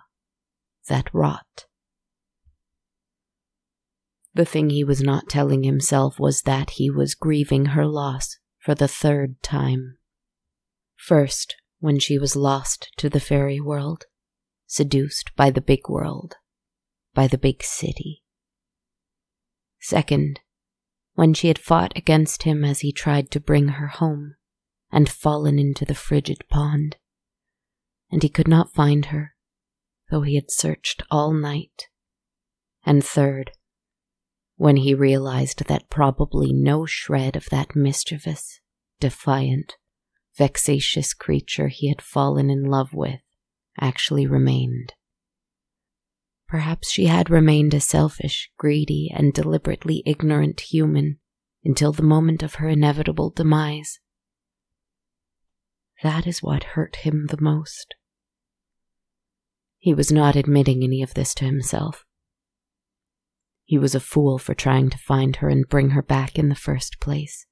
that 0.88 1.10
rot. 1.14 1.66
The 4.34 4.46
thing 4.46 4.70
he 4.70 4.84
was 4.84 5.02
not 5.02 5.30
telling 5.30 5.64
himself 5.64 6.20
was 6.20 6.44
that 6.44 6.72
he 6.72 6.90
was 6.90 7.16
grieving 7.16 7.68
her 7.68 7.86
loss 7.86 8.38
for 8.60 8.76
the 8.76 8.88
third 8.88 9.42
time. 9.42 9.98
First, 10.96 11.56
when 11.80 12.00
she 12.00 12.20
was 12.20 12.36
lost 12.36 12.92
to 12.98 13.10
the 13.10 13.20
fairy 13.20 13.60
world, 13.60 14.06
seduced 14.68 15.36
by 15.36 15.50
the 15.50 15.62
big 15.62 15.90
world, 15.90 16.36
by 17.14 17.28
the 17.28 17.38
big 17.38 17.64
city. 17.64 18.24
Second, 19.80 20.42
when 21.16 21.34
she 21.34 21.48
had 21.48 21.58
fought 21.58 21.92
against 21.96 22.44
him 22.44 22.64
as 22.64 22.82
he 22.82 22.92
tried 22.92 23.32
to 23.32 23.40
bring 23.40 23.70
her 23.70 23.88
home 23.88 24.36
and 24.92 25.10
fallen 25.10 25.58
into 25.58 25.86
the 25.86 25.96
frigid 25.96 26.44
pond, 26.50 26.98
and 28.12 28.24
he 28.24 28.30
could 28.30 28.48
not 28.48 28.74
find 28.74 29.06
her, 29.06 29.36
though 30.12 30.22
he 30.22 30.36
had 30.36 30.52
searched 30.52 31.04
all 31.10 31.34
night. 31.34 31.88
And 32.86 33.04
third, 33.04 33.52
when 34.60 34.76
he 34.76 34.94
realized 34.94 35.68
that 35.68 35.90
probably 35.90 36.52
no 36.52 36.86
shred 36.86 37.38
of 37.38 37.46
that 37.46 37.78
mischievous, 37.78 38.60
defiant, 39.00 39.78
vexatious 40.38 41.14
creature 41.14 41.70
he 41.70 41.88
had 41.88 42.02
fallen 42.02 42.50
in 42.50 42.66
love 42.66 42.94
with 42.94 43.22
actually 43.80 44.28
remained. 44.28 44.92
Perhaps 46.46 46.92
she 46.92 47.06
had 47.06 47.30
remained 47.30 47.74
a 47.74 47.80
selfish, 47.80 48.52
greedy, 48.58 49.10
and 49.16 49.34
deliberately 49.34 50.04
ignorant 50.06 50.60
human 50.60 51.20
until 51.64 51.94
the 51.94 52.04
moment 52.04 52.44
of 52.44 52.56
her 52.56 52.68
inevitable 52.68 53.30
demise. 53.30 54.02
That 56.04 56.28
is 56.28 56.44
what 56.44 56.76
hurt 56.76 56.98
him 56.98 57.28
the 57.28 57.40
most. 57.40 57.96
He 59.78 59.94
was 59.94 60.12
not 60.12 60.36
admitting 60.36 60.84
any 60.84 61.02
of 61.02 61.14
this 61.14 61.34
to 61.36 61.46
himself. 61.46 62.04
He 63.70 63.78
was 63.78 63.94
a 63.94 64.00
fool 64.00 64.40
for 64.40 64.56
trying 64.56 64.90
to 64.90 64.98
find 64.98 65.36
her 65.36 65.48
and 65.48 65.70
bring 65.70 65.92
her 65.92 66.02
back 66.02 66.40
in 66.40 66.50
the 66.50 66.56
first 66.56 67.00
place. 67.00 67.46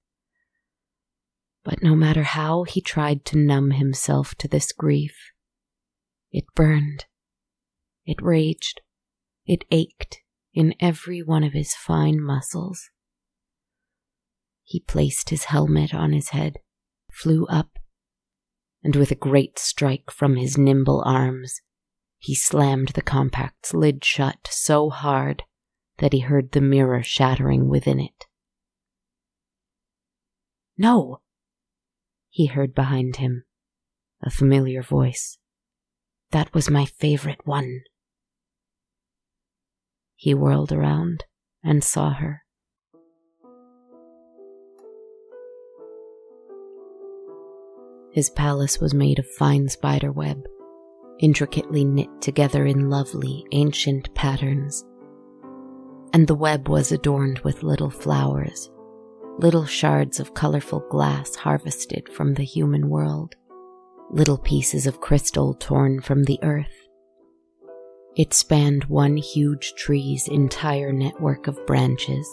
But 1.63 1.83
no 1.83 1.95
matter 1.95 2.23
how 2.23 2.63
he 2.63 2.81
tried 2.81 3.23
to 3.25 3.37
numb 3.37 3.69
himself 3.69 4.33
to 4.39 4.47
this 4.47 4.71
grief, 4.71 5.15
it 6.31 6.45
burned, 6.55 7.05
it 8.03 8.19
raged, 8.19 8.81
it 9.45 9.63
ached 9.69 10.21
in 10.55 10.73
every 10.79 11.21
one 11.21 11.43
of 11.43 11.53
his 11.53 11.75
fine 11.75 12.19
muscles. 12.19 12.89
He 14.63 14.79
placed 14.79 15.29
his 15.29 15.43
helmet 15.43 15.93
on 15.93 16.13
his 16.13 16.29
head, 16.29 16.57
flew 17.11 17.45
up, 17.45 17.77
and 18.83 18.95
with 18.95 19.11
a 19.11 19.15
great 19.29 19.59
strike 19.59 20.09
from 20.09 20.35
his 20.35 20.57
nimble 20.57 21.03
arms, 21.05 21.61
he 22.17 22.33
slammed 22.33 22.87
the 22.95 23.03
compact's 23.03 23.71
lid 23.71 24.03
shut 24.03 24.47
so 24.49 24.89
hard 24.89 25.43
that 25.99 26.13
he 26.13 26.19
heard 26.19 26.51
the 26.51 26.61
mirror 26.61 27.01
shattering 27.03 27.67
within 27.67 27.99
it. 27.99 28.25
No! 30.77 31.21
He 32.29 32.45
heard 32.45 32.75
behind 32.75 33.15
him, 33.15 33.45
a 34.21 34.29
familiar 34.29 34.83
voice. 34.83 35.37
That 36.31 36.53
was 36.53 36.69
my 36.69 36.85
favorite 36.85 37.45
one. 37.45 37.81
He 40.15 40.33
whirled 40.33 40.71
around 40.71 41.25
and 41.63 41.83
saw 41.83 42.13
her. 42.13 42.43
His 48.11 48.29
palace 48.31 48.79
was 48.79 48.93
made 48.93 49.19
of 49.19 49.29
fine 49.29 49.69
spider 49.69 50.11
web, 50.11 50.43
intricately 51.19 51.85
knit 51.85 52.09
together 52.19 52.65
in 52.65 52.89
lovely, 52.89 53.45
ancient 53.51 54.13
patterns. 54.15 54.83
And 56.17 56.25
the 56.25 56.33
web 56.33 56.67
was 56.67 56.91
adorned 56.91 57.37
with 57.41 57.61
little 57.61 57.91
flowers, 57.91 58.71
little 59.37 59.67
shards 59.67 60.19
of 60.19 60.33
colorful 60.33 60.79
glass 60.89 61.35
harvested 61.35 62.09
from 62.09 62.33
the 62.33 62.43
human 62.43 62.89
world, 62.89 63.35
little 64.09 64.39
pieces 64.39 64.87
of 64.87 64.99
crystal 64.99 65.53
torn 65.53 66.01
from 66.01 66.23
the 66.23 66.39
earth. 66.41 66.73
It 68.15 68.33
spanned 68.33 68.85
one 68.85 69.15
huge 69.15 69.75
tree's 69.75 70.27
entire 70.27 70.91
network 70.91 71.45
of 71.45 71.63
branches, 71.67 72.27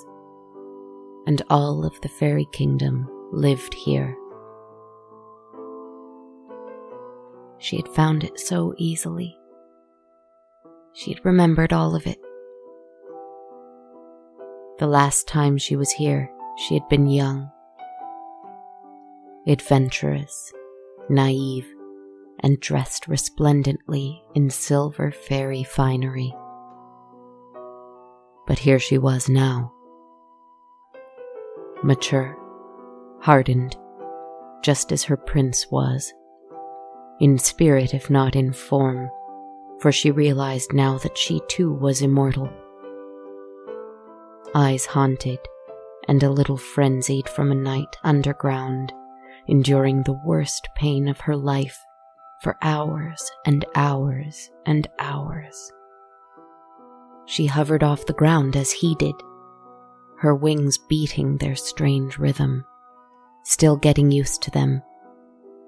and 1.27 1.43
all 1.51 1.85
of 1.85 1.93
the 2.01 2.09
fairy 2.09 2.47
kingdom 2.53 3.07
lived 3.33 3.75
here. 3.75 4.17
She 7.59 7.77
had 7.77 7.89
found 7.89 8.25
it 8.25 8.41
so 8.41 8.73
easily. 8.79 9.37
She 10.95 11.13
had 11.13 11.23
remembered 11.23 11.75
all 11.75 11.95
of 11.95 12.07
it. 12.07 12.24
The 14.79 14.87
last 14.89 15.29
time 15.29 15.57
she 15.57 15.77
was 15.77 15.93
here, 15.93 16.29
she 16.57 16.75
had 16.75 16.89
been 16.89 17.07
young, 17.07 17.49
adventurous, 19.47 20.53
naive, 21.09 21.67
and 22.41 22.59
dressed 22.59 23.07
resplendently 23.07 24.21
in 24.35 24.51
silver 24.51 25.13
fairy 25.13 25.63
finery. 25.63 26.35
But 28.49 28.59
here 28.59 28.81
she 28.81 28.99
was 28.99 29.29
now, 29.29 29.73
mature, 31.85 32.37
hardened, 33.21 33.77
just 34.65 34.91
as 34.91 35.05
her 35.05 35.17
prince 35.17 35.71
was, 35.71 36.13
in 37.21 37.39
spirit 37.39 37.95
if 37.95 38.11
not 38.11 38.35
in 38.35 38.53
form, 38.53 39.09
for 39.79 39.93
she 39.93 40.11
realized 40.11 40.73
now 40.73 40.99
that 40.99 41.17
she 41.17 41.41
too 41.47 41.73
was 41.73 42.03
immortal. 42.03 42.51
Eyes 44.57 44.87
haunted 44.87 45.41
and 46.07 46.23
a 46.23 46.31
little 46.31 46.57
frenzied 46.57 47.29
from 47.29 47.51
a 47.51 47.57
night 47.57 47.97
underground, 48.05 48.93
enduring 49.49 50.03
the 50.03 50.21
worst 50.25 50.69
pain 50.77 51.09
of 51.09 51.19
her 51.21 51.37
life 51.37 51.79
for 52.41 52.57
hours 52.63 53.31
and 53.45 53.65
hours 53.75 54.51
and 54.65 54.87
hours. 55.01 55.73
She 57.27 57.47
hovered 57.47 57.83
off 57.83 58.07
the 58.07 58.13
ground 58.13 58.55
as 58.55 58.71
he 58.71 58.95
did, 58.95 59.15
her 60.19 60.35
wings 60.37 60.79
beating 60.89 61.39
their 61.39 61.57
strange 61.57 62.19
rhythm, 62.19 62.65
still 63.43 63.77
getting 63.77 64.13
used 64.13 64.41
to 64.43 64.51
them, 64.53 64.83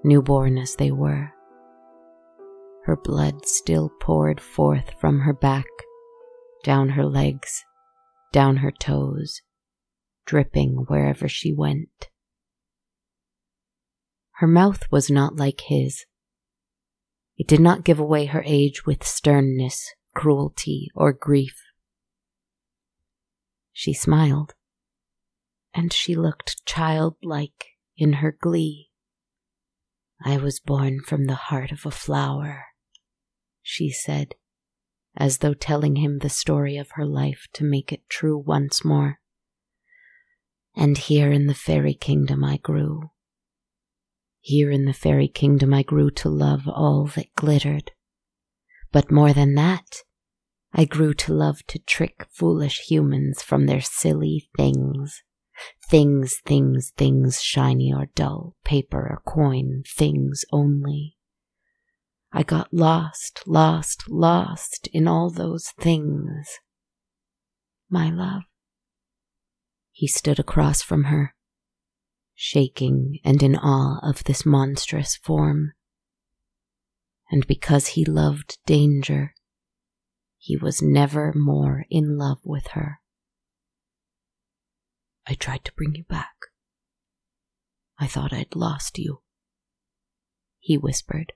newborn 0.05 0.59
as 0.59 0.77
they 0.77 0.93
were. 0.93 1.33
Her 2.85 2.97
blood 2.97 3.47
still 3.47 3.91
poured 4.01 4.41
forth 4.41 4.93
from 5.01 5.21
her 5.21 5.33
back, 5.33 5.67
down 6.63 6.91
her 6.91 7.05
legs, 7.05 7.65
down 8.37 8.59
her 8.59 8.71
toes, 8.71 9.41
dripping 10.27 10.85
wherever 10.89 11.27
she 11.27 11.55
went. 11.55 12.11
Her 14.33 14.47
mouth 14.47 14.83
was 14.91 15.09
not 15.09 15.37
like 15.37 15.63
his, 15.69 16.05
it 17.39 17.49
did 17.49 17.61
not 17.61 17.83
give 17.83 17.99
away 17.99 18.27
her 18.27 18.43
age 18.45 18.85
with 18.85 19.07
sternness, 19.07 19.95
cruelty, 20.15 20.91
or 20.95 21.15
grief. 21.15 21.63
She 23.73 23.95
smiled, 23.95 24.53
and 25.73 25.91
she 25.91 26.15
looked 26.15 26.63
childlike 26.67 27.69
in 27.97 28.15
her 28.21 28.37
glee. 28.39 28.91
I 30.23 30.37
was 30.37 30.61
born 30.61 31.01
from 31.01 31.25
the 31.25 31.35
heart 31.49 31.73
of 31.73 31.87
a 31.87 31.91
flower, 31.91 32.67
she 33.63 33.91
said, 33.91 34.35
as 35.17 35.39
though 35.39 35.55
telling 35.55 35.97
him 35.97 36.19
the 36.19 36.29
story 36.29 36.77
of 36.77 36.93
her 36.93 37.07
life 37.07 37.47
to 37.55 37.65
make 37.65 37.93
it 37.93 38.09
true 38.09 38.37
once 38.37 38.85
more. 38.85 39.21
And 40.75 40.99
here 40.99 41.33
in 41.33 41.47
the 41.47 41.55
fairy 41.55 41.95
kingdom 41.95 42.45
I 42.45 42.59
grew 42.59 43.11
here 44.47 44.71
in 44.71 44.85
the 44.85 44.93
fairy 44.93 45.27
kingdom, 45.27 45.75
I 45.75 45.83
grew 45.83 46.09
to 46.09 46.29
love 46.29 46.69
all 46.69 47.07
that 47.17 47.35
glittered. 47.35 47.91
But 48.93 49.11
more 49.11 49.33
than 49.33 49.57
that, 49.57 50.05
I 50.73 50.85
grew 50.85 51.15
to 51.15 51.35
love 51.35 51.67
to 51.67 51.81
trick 51.81 52.29
foolish 52.31 52.89
humans 52.89 53.43
from 53.43 53.67
their 53.67 53.81
silly 53.81 54.49
things. 54.57 55.25
Things, 55.91 56.37
things, 56.47 56.93
things, 56.97 57.43
shiny 57.43 57.93
or 57.93 58.07
dull, 58.15 58.55
paper 58.65 59.01
or 59.01 59.21
coin, 59.27 59.83
things 59.85 60.45
only. 60.53 61.16
I 62.37 62.43
got 62.43 62.69
lost, 62.71 63.45
lost, 63.47 64.11
lost 64.11 64.91
in 64.93 65.09
all 65.09 65.31
those 65.31 65.73
things. 65.81 66.47
My 67.89 68.11
love. 68.11 68.43
He 69.91 70.07
stood 70.07 70.39
across 70.39 70.83
from 70.83 71.05
her, 71.05 71.35
shaking 72.35 73.21
and 73.25 73.43
in 73.43 73.57
awe 73.57 74.01
of 74.07 74.25
this 74.25 74.45
monstrous 74.45 75.17
form. 75.17 75.73
And 77.31 77.47
because 77.47 77.87
he 77.87 78.05
loved 78.05 78.59
danger, 78.67 79.33
he 80.37 80.59
was 80.59 80.83
never 80.83 81.33
more 81.35 81.87
in 81.89 82.19
love 82.19 82.41
with 82.45 82.67
her. 82.73 83.01
I 85.27 85.37
tried 85.37 85.65
to 85.65 85.73
bring 85.73 85.95
you 85.95 86.05
back. 86.05 86.37
I 87.99 88.07
thought 88.07 88.35
I'd 88.35 88.55
lost 88.55 88.99
you, 88.99 89.23
he 90.59 90.77
whispered. 90.77 91.33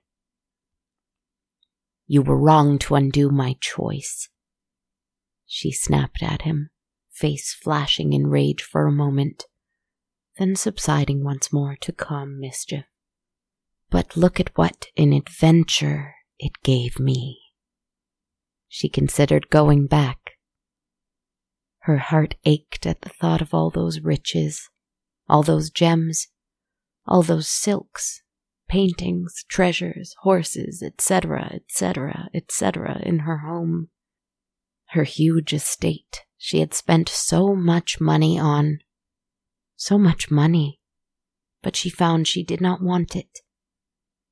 You 2.10 2.22
were 2.22 2.36
wrong 2.36 2.80
to 2.80 2.96
undo 2.96 3.30
my 3.30 3.54
choice. 3.60 4.28
She 5.46 5.70
snapped 5.70 6.24
at 6.24 6.42
him, 6.42 6.70
face 7.08 7.54
flashing 7.54 8.12
in 8.12 8.26
rage 8.26 8.62
for 8.62 8.86
a 8.86 8.92
moment 8.92 9.44
then 10.40 10.56
subsiding 10.56 11.22
once 11.22 11.52
more 11.52 11.76
to 11.76 11.92
calm 11.92 12.40
mischief. 12.40 12.86
But 13.90 14.16
look 14.16 14.40
at 14.40 14.56
what 14.56 14.86
an 14.96 15.12
adventure 15.12 16.14
it 16.38 16.52
gave 16.62 16.98
me. 16.98 17.38
She 18.66 18.88
considered 18.88 19.50
going 19.50 19.86
back. 19.86 20.18
Her 21.80 21.98
heart 21.98 22.36
ached 22.44 22.86
at 22.86 23.02
the 23.02 23.10
thought 23.10 23.42
of 23.42 23.52
all 23.52 23.68
those 23.68 24.00
riches, 24.00 24.70
all 25.28 25.42
those 25.42 25.68
gems, 25.68 26.28
all 27.06 27.22
those 27.22 27.48
silks, 27.48 28.22
paintings, 28.70 29.44
treasures, 29.48 30.14
horses, 30.20 30.80
etc., 30.80 31.50
etc., 31.56 32.28
etc., 32.32 33.00
in 33.02 33.20
her 33.20 33.38
home. 33.38 33.88
Her 34.90 35.02
huge 35.02 35.52
estate 35.52 36.22
she 36.38 36.60
had 36.60 36.72
spent 36.72 37.08
so 37.08 37.54
much 37.54 38.00
money 38.00 38.38
on 38.38 38.78
so 39.76 39.98
much 39.98 40.30
money, 40.30 40.78
but 41.62 41.74
she 41.74 41.90
found 41.90 42.28
she 42.28 42.44
did 42.44 42.60
not 42.60 42.82
want 42.82 43.16
it. 43.16 43.40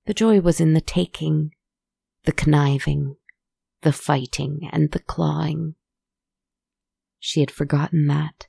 The 0.06 0.14
joy 0.14 0.40
was 0.40 0.60
in 0.60 0.74
the 0.74 0.80
taking, 0.80 1.50
the 2.24 2.32
conniving, 2.32 3.16
the 3.82 3.92
fighting, 3.92 4.68
and 4.70 4.92
the 4.92 5.00
clawing. 5.00 5.74
She 7.18 7.40
had 7.40 7.50
forgotten 7.50 8.06
that. 8.06 8.46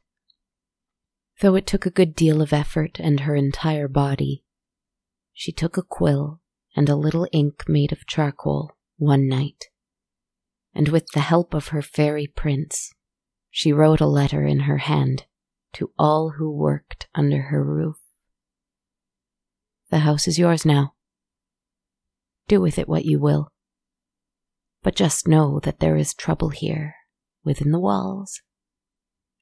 Though 1.42 1.56
it 1.56 1.66
took 1.66 1.86
a 1.86 1.92
good 1.92 2.16
deal 2.16 2.42
of 2.42 2.54
effort 2.54 3.00
and 3.00 3.22
her 3.22 3.36
entire 3.36 3.88
body, 3.88 4.44
she 5.40 5.54
took 5.54 5.78
a 5.78 5.82
quill 5.82 6.42
and 6.76 6.90
a 6.90 6.98
little 6.98 7.26
ink 7.32 7.64
made 7.66 7.94
of 7.94 8.06
charcoal 8.06 8.74
one 8.98 9.26
night, 9.26 9.68
and 10.74 10.90
with 10.90 11.08
the 11.14 11.22
help 11.22 11.54
of 11.54 11.70
her 11.70 11.82
fairy 11.82 12.28
prince, 12.28 12.92
she 13.50 13.72
wrote 13.72 14.02
a 14.02 14.06
letter 14.06 14.44
in 14.44 14.60
her 14.62 14.80
hand 14.80 15.28
to 15.72 15.94
all 15.98 16.34
who 16.38 16.52
worked 16.52 17.08
under 17.16 17.44
her 17.44 17.64
roof. 17.64 17.96
The 19.90 20.00
house 20.00 20.28
is 20.28 20.38
yours 20.38 20.66
now. 20.66 20.96
Do 22.50 22.60
with 22.60 22.78
it 22.78 22.90
what 22.90 23.06
you 23.06 23.18
will. 23.18 23.48
But 24.84 24.98
just 24.98 25.26
know 25.26 25.62
that 25.62 25.80
there 25.80 25.96
is 25.96 26.14
trouble 26.14 26.50
here, 26.50 26.96
within 27.46 27.72
the 27.72 27.80
walls. 27.80 28.42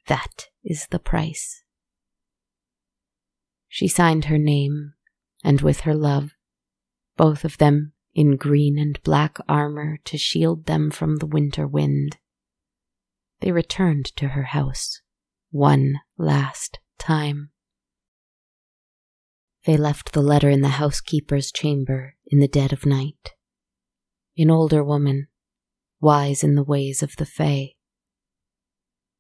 That 0.06 0.50
is 0.64 0.86
the 0.92 1.00
price. 1.00 1.64
She 3.68 3.88
signed 3.88 4.26
her 4.26 4.38
name, 4.38 4.94
and 5.48 5.62
with 5.62 5.80
her 5.82 5.96
love, 5.96 6.36
both 7.16 7.46
of 7.46 7.58
them 7.58 7.94
in 8.14 8.36
green 8.36 8.78
and 8.78 9.02
black 9.04 9.38
armor 9.48 9.98
to 10.04 10.18
shield 10.18 10.66
them 10.66 10.92
from 10.92 11.16
the 11.16 11.26
winter 11.26 11.66
wind. 11.66 12.18
They 13.40 13.54
returned 13.54 14.08
to 14.18 14.30
her 14.30 14.44
house 14.44 15.00
one 15.50 16.02
last 16.18 16.80
time. 17.00 17.52
They 19.66 19.78
left 19.78 20.12
the 20.12 20.22
letter 20.22 20.50
in 20.50 20.60
the 20.60 20.80
housekeeper's 20.84 21.50
chamber 21.50 22.16
in 22.26 22.42
the 22.42 22.50
dead 22.50 22.74
of 22.74 22.86
night. 22.86 23.32
An 24.38 24.52
older 24.52 24.84
woman, 24.84 25.28
wise 26.02 26.44
in 26.44 26.56
the 26.56 26.64
ways 26.64 27.02
of 27.02 27.16
the 27.16 27.26
Fae. 27.26 27.70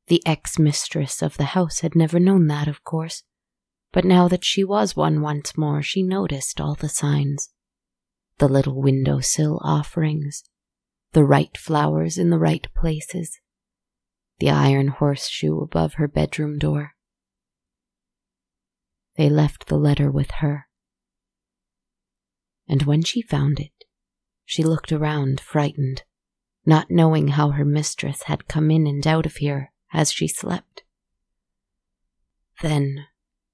The 0.07 0.21
ex 0.25 0.59
mistress 0.59 1.21
of 1.21 1.37
the 1.37 1.55
house 1.55 1.79
had 1.79 1.95
never 1.95 2.19
known 2.19 2.47
that, 2.47 2.67
of 2.67 2.83
course, 2.83 3.23
but 3.91 4.05
now 4.05 4.27
that 4.27 4.45
she 4.45 4.63
was 4.63 4.95
one 4.95 5.21
once 5.21 5.57
more, 5.57 5.81
she 5.81 6.03
noticed 6.03 6.59
all 6.59 6.75
the 6.75 6.89
signs 6.89 7.49
the 8.39 8.47
little 8.47 8.79
window 8.79 9.19
sill 9.19 9.59
offerings, 9.63 10.43
the 11.13 11.23
right 11.23 11.57
flowers 11.57 12.17
in 12.17 12.29
the 12.29 12.37
right 12.37 12.67
places, 12.75 13.39
the 14.39 14.49
iron 14.49 14.89
horseshoe 14.89 15.59
above 15.59 15.95
her 15.95 16.07
bedroom 16.07 16.59
door. 16.59 16.93
They 19.15 19.29
left 19.29 19.67
the 19.67 19.77
letter 19.77 20.11
with 20.11 20.29
her. 20.39 20.67
And 22.67 22.83
when 22.83 23.01
she 23.01 23.21
found 23.21 23.59
it, 23.59 23.71
she 24.45 24.61
looked 24.61 24.91
around, 24.91 25.39
frightened, 25.41 26.03
not 26.65 26.91
knowing 26.91 27.29
how 27.29 27.51
her 27.51 27.65
mistress 27.65 28.23
had 28.23 28.47
come 28.47 28.69
in 28.69 28.85
and 28.85 29.05
out 29.07 29.25
of 29.25 29.37
here 29.37 29.71
as 29.91 30.11
she 30.11 30.27
slept. 30.27 30.83
Then 32.61 33.07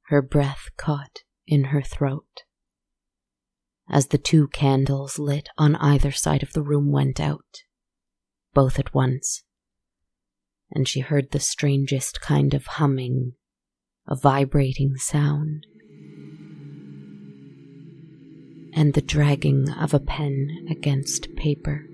her 0.08 0.22
breath 0.22 0.70
caught 0.78 1.20
in 1.48 1.66
her 1.66 1.82
throat. 1.82 2.44
As 3.90 4.08
the 4.08 4.18
two 4.18 4.48
candles 4.48 5.20
lit 5.20 5.50
on 5.58 5.76
either 5.76 6.12
side 6.12 6.44
of 6.44 6.54
the 6.54 6.62
room 6.62 6.92
went 6.92 7.20
out, 7.20 7.64
both 8.54 8.80
at 8.80 8.94
once, 8.94 9.44
and 10.72 10.88
she 10.88 11.02
heard 11.02 11.32
the 11.32 11.40
strangest 11.40 12.22
kind 12.22 12.54
of 12.54 12.66
humming, 12.66 13.34
a 14.08 14.16
vibrating 14.16 14.96
sound, 14.98 15.68
and 18.74 18.94
the 18.94 19.02
dragging 19.02 19.70
of 19.70 19.94
a 19.94 20.00
pen 20.00 20.68
against 20.72 21.36
paper. 21.36 21.86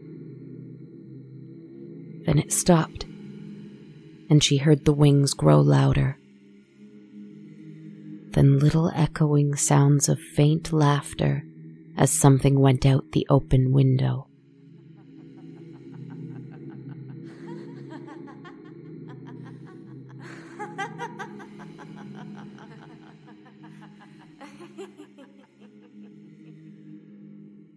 Then 2.26 2.38
it 2.38 2.54
stopped, 2.54 3.06
and 4.30 4.44
she 4.44 4.58
heard 4.58 4.86
the 4.86 4.94
wings 4.94 5.34
grow 5.34 5.60
louder. 5.60 6.19
Then 8.32 8.60
little 8.60 8.92
echoing 8.94 9.56
sounds 9.56 10.08
of 10.08 10.20
faint 10.20 10.72
laughter 10.72 11.44
as 11.98 12.12
something 12.12 12.60
went 12.60 12.86
out 12.86 13.12
the 13.12 13.26
open 13.30 13.72
window. 13.72 14.28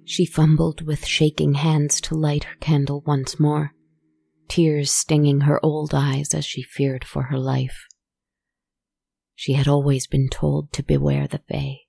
She 0.04 0.26
fumbled 0.26 0.82
with 0.82 1.06
shaking 1.06 1.54
hands 1.54 1.98
to 2.02 2.14
light 2.14 2.44
her 2.44 2.56
candle 2.60 3.02
once 3.06 3.40
more, 3.40 3.72
tears 4.46 4.90
stinging 4.90 5.40
her 5.40 5.58
old 5.64 5.94
eyes 5.94 6.34
as 6.34 6.44
she 6.44 6.62
feared 6.62 7.02
for 7.02 7.22
her 7.22 7.38
life. 7.38 7.86
She 9.34 9.54
had 9.54 9.68
always 9.68 10.06
been 10.06 10.28
told 10.28 10.72
to 10.72 10.82
beware 10.82 11.26
the 11.26 11.38
Fae. 11.38 11.80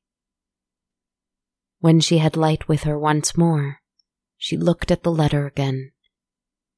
When 1.79 1.99
she 1.99 2.19
had 2.19 2.37
light 2.37 2.67
with 2.67 2.83
her 2.83 2.97
once 2.97 3.37
more, 3.37 3.81
she 4.37 4.57
looked 4.57 4.89
at 4.89 5.03
the 5.03 5.11
letter 5.11 5.45
again, 5.45 5.91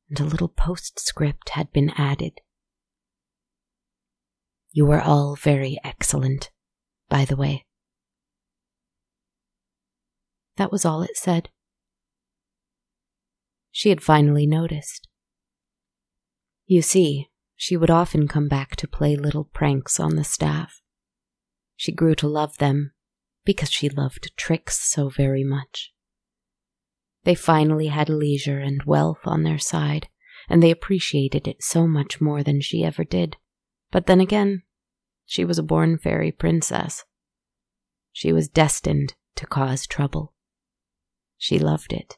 and 0.09 0.19
a 0.19 0.25
little 0.25 0.47
postscript 0.49 1.49
had 1.49 1.71
been 1.71 1.91
added. 1.91 2.41
You 4.71 4.91
are 4.91 5.01
all 5.01 5.35
very 5.35 5.79
excellent, 5.83 6.51
by 7.07 7.23
the 7.23 7.35
way. 7.35 7.65
That 10.57 10.71
was 10.71 10.85
all 10.85 11.01
it 11.01 11.17
said. 11.17 11.49
She 13.71 13.89
had 13.89 14.01
finally 14.01 14.47
noticed. 14.47 15.07
You 16.65 16.81
see, 16.81 17.29
she 17.55 17.77
would 17.77 17.89
often 17.89 18.27
come 18.27 18.47
back 18.47 18.75
to 18.75 18.87
play 18.87 19.15
little 19.15 19.45
pranks 19.45 19.99
on 19.99 20.15
the 20.15 20.23
staff. 20.23 20.81
She 21.75 21.91
grew 21.91 22.15
to 22.15 22.27
love 22.27 22.57
them 22.57 22.91
because 23.45 23.71
she 23.71 23.89
loved 23.89 24.31
tricks 24.35 24.79
so 24.79 25.09
very 25.09 25.43
much. 25.43 25.93
They 27.23 27.35
finally 27.35 27.87
had 27.87 28.09
leisure 28.09 28.59
and 28.59 28.83
wealth 28.83 29.21
on 29.25 29.43
their 29.43 29.57
side, 29.57 30.07
and 30.47 30.61
they 30.61 30.71
appreciated 30.71 31.47
it 31.47 31.63
so 31.63 31.87
much 31.87 32.21
more 32.21 32.43
than 32.43 32.61
she 32.61 32.83
ever 32.83 33.03
did. 33.03 33.37
But 33.91 34.05
then 34.05 34.19
again, 34.19 34.63
she 35.25 35.43
was 35.43 35.57
a 35.57 35.63
born 35.63 35.97
fairy 35.97 36.31
princess. 36.31 37.03
She 38.11 38.31
was 38.31 38.47
destined 38.47 39.15
to 39.35 39.47
cause 39.47 39.87
trouble. 39.87 40.33
She 41.37 41.59
loved 41.59 41.93
it. 41.93 42.17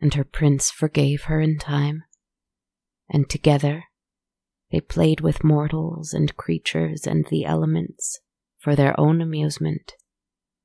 And 0.00 0.14
her 0.14 0.24
prince 0.24 0.70
forgave 0.70 1.24
her 1.24 1.40
in 1.40 1.58
time. 1.58 2.04
And 3.08 3.28
together, 3.30 3.84
they 4.74 4.80
played 4.80 5.20
with 5.20 5.44
mortals 5.44 6.12
and 6.12 6.36
creatures 6.36 7.06
and 7.06 7.26
the 7.26 7.44
elements 7.44 8.18
for 8.58 8.74
their 8.74 8.98
own 8.98 9.20
amusement 9.20 9.92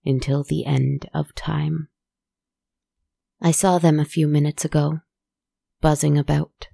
until 0.04 0.44
the 0.44 0.66
end 0.66 1.08
of 1.14 1.36
time. 1.36 1.90
I 3.40 3.52
saw 3.52 3.78
them 3.78 4.00
a 4.00 4.06
few 4.06 4.28
minutes 4.28 4.66
ago, 4.66 5.02
buzzing 5.80 6.18
about. 6.18 6.70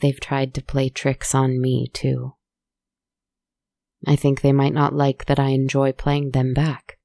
They've 0.00 0.18
tried 0.18 0.54
to 0.54 0.62
play 0.62 0.88
tricks 0.88 1.34
on 1.34 1.60
me, 1.60 1.90
too. 1.92 2.32
I 4.06 4.16
think 4.16 4.40
they 4.40 4.52
might 4.52 4.72
not 4.72 4.94
like 4.94 5.26
that 5.26 5.38
I 5.38 5.48
enjoy 5.48 5.92
playing 5.92 6.30
them 6.30 6.54
back. 6.54 6.96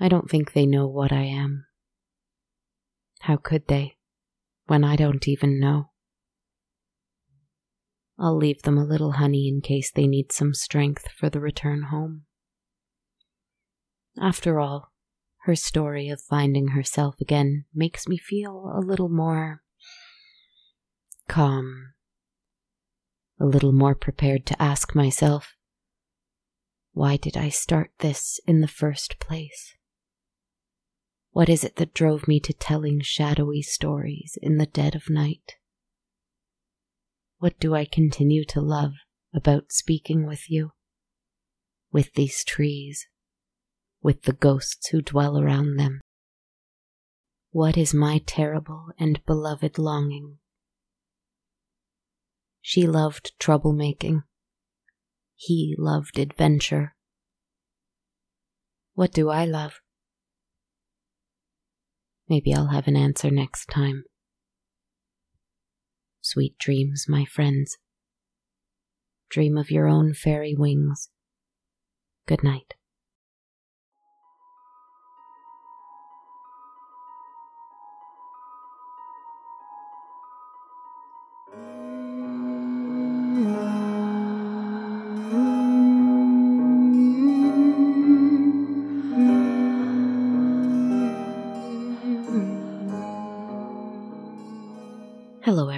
I 0.00 0.08
don't 0.08 0.28
think 0.28 0.52
they 0.52 0.66
know 0.66 0.88
what 0.88 1.12
I 1.12 1.22
am. 1.22 1.66
How 3.20 3.36
could 3.36 3.68
they, 3.68 3.98
when 4.66 4.82
I 4.82 4.96
don't 4.96 5.28
even 5.28 5.60
know? 5.60 5.89
I'll 8.20 8.36
leave 8.36 8.62
them 8.62 8.76
a 8.76 8.84
little 8.84 9.12
honey 9.12 9.48
in 9.48 9.62
case 9.62 9.90
they 9.90 10.06
need 10.06 10.30
some 10.30 10.52
strength 10.52 11.08
for 11.16 11.30
the 11.30 11.40
return 11.40 11.84
home. 11.84 12.26
After 14.20 14.60
all, 14.60 14.92
her 15.44 15.56
story 15.56 16.10
of 16.10 16.20
finding 16.20 16.68
herself 16.68 17.18
again 17.18 17.64
makes 17.74 18.06
me 18.06 18.18
feel 18.18 18.70
a 18.74 18.80
little 18.80 19.08
more 19.08 19.62
calm, 21.28 21.94
a 23.40 23.46
little 23.46 23.72
more 23.72 23.94
prepared 23.94 24.44
to 24.46 24.62
ask 24.62 24.94
myself, 24.94 25.54
why 26.92 27.16
did 27.16 27.38
I 27.38 27.48
start 27.48 27.90
this 28.00 28.38
in 28.46 28.60
the 28.60 28.68
first 28.68 29.18
place? 29.18 29.74
What 31.30 31.48
is 31.48 31.64
it 31.64 31.76
that 31.76 31.94
drove 31.94 32.28
me 32.28 32.38
to 32.40 32.52
telling 32.52 33.00
shadowy 33.00 33.62
stories 33.62 34.36
in 34.42 34.58
the 34.58 34.66
dead 34.66 34.94
of 34.94 35.08
night? 35.08 35.54
What 37.40 37.58
do 37.58 37.74
I 37.74 37.86
continue 37.86 38.44
to 38.50 38.60
love 38.60 38.92
about 39.34 39.72
speaking 39.72 40.26
with 40.26 40.50
you, 40.50 40.72
with 41.90 42.12
these 42.12 42.44
trees, 42.44 43.06
with 44.02 44.24
the 44.24 44.34
ghosts 44.34 44.88
who 44.88 45.00
dwell 45.00 45.38
around 45.38 45.78
them? 45.78 46.02
What 47.50 47.78
is 47.78 47.94
my 47.94 48.20
terrible 48.26 48.88
and 48.98 49.24
beloved 49.24 49.78
longing? 49.78 50.36
She 52.60 52.86
loved 52.86 53.32
troublemaking. 53.40 54.24
He 55.34 55.74
loved 55.78 56.18
adventure. 56.18 56.94
What 58.92 59.12
do 59.12 59.30
I 59.30 59.46
love? 59.46 59.80
Maybe 62.28 62.52
I'll 62.52 62.66
have 62.66 62.86
an 62.86 62.96
answer 62.96 63.30
next 63.30 63.70
time. 63.70 64.04
Sweet 66.22 66.56
dreams, 66.58 67.06
my 67.08 67.24
friends. 67.24 67.78
Dream 69.30 69.56
of 69.56 69.70
your 69.70 69.88
own 69.88 70.12
fairy 70.12 70.54
wings. 70.56 71.08
Good 72.26 72.44
night. 72.44 72.74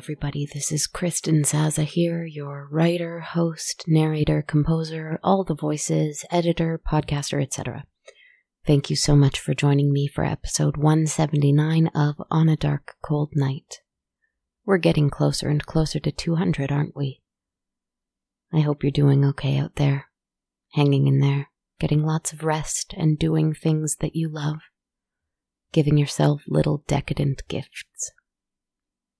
Everybody. 0.03 0.49
This 0.53 0.73
is 0.73 0.89
Kristen 0.89 1.45
Zaza 1.45 1.85
here, 1.85 2.25
your 2.25 2.67
writer, 2.73 3.21
host, 3.21 3.85
narrator, 3.87 4.43
composer, 4.43 5.21
all 5.23 5.45
the 5.45 5.55
voices, 5.55 6.25
editor, 6.29 6.81
podcaster, 6.85 7.41
etc. 7.41 7.85
Thank 8.67 8.91
you 8.91 8.97
so 8.97 9.15
much 9.15 9.39
for 9.39 9.55
joining 9.55 9.93
me 9.93 10.09
for 10.09 10.25
episode 10.25 10.77
179 10.77 11.87
of 11.95 12.17
On 12.33 12.49
a 12.49 12.57
Dark 12.57 12.97
Cold 13.01 13.31
Night. 13.37 13.77
We're 14.67 14.79
getting 14.79 15.09
closer 15.09 15.49
and 15.49 15.65
closer 15.65 16.01
to 16.01 16.11
200, 16.11 16.73
aren't 16.73 16.97
we? 16.97 17.23
I 18.53 18.59
hope 18.59 18.83
you're 18.83 18.91
doing 18.91 19.25
okay 19.25 19.57
out 19.57 19.77
there, 19.77 20.07
hanging 20.73 21.07
in 21.07 21.21
there, 21.21 21.51
getting 21.79 22.03
lots 22.03 22.33
of 22.33 22.43
rest, 22.43 22.93
and 22.97 23.21
doing 23.21 23.55
things 23.55 23.99
that 24.01 24.17
you 24.17 24.29
love, 24.29 24.57
giving 25.73 25.97
yourself 25.97 26.43
little 26.49 26.83
decadent 26.89 27.43
gifts. 27.47 28.11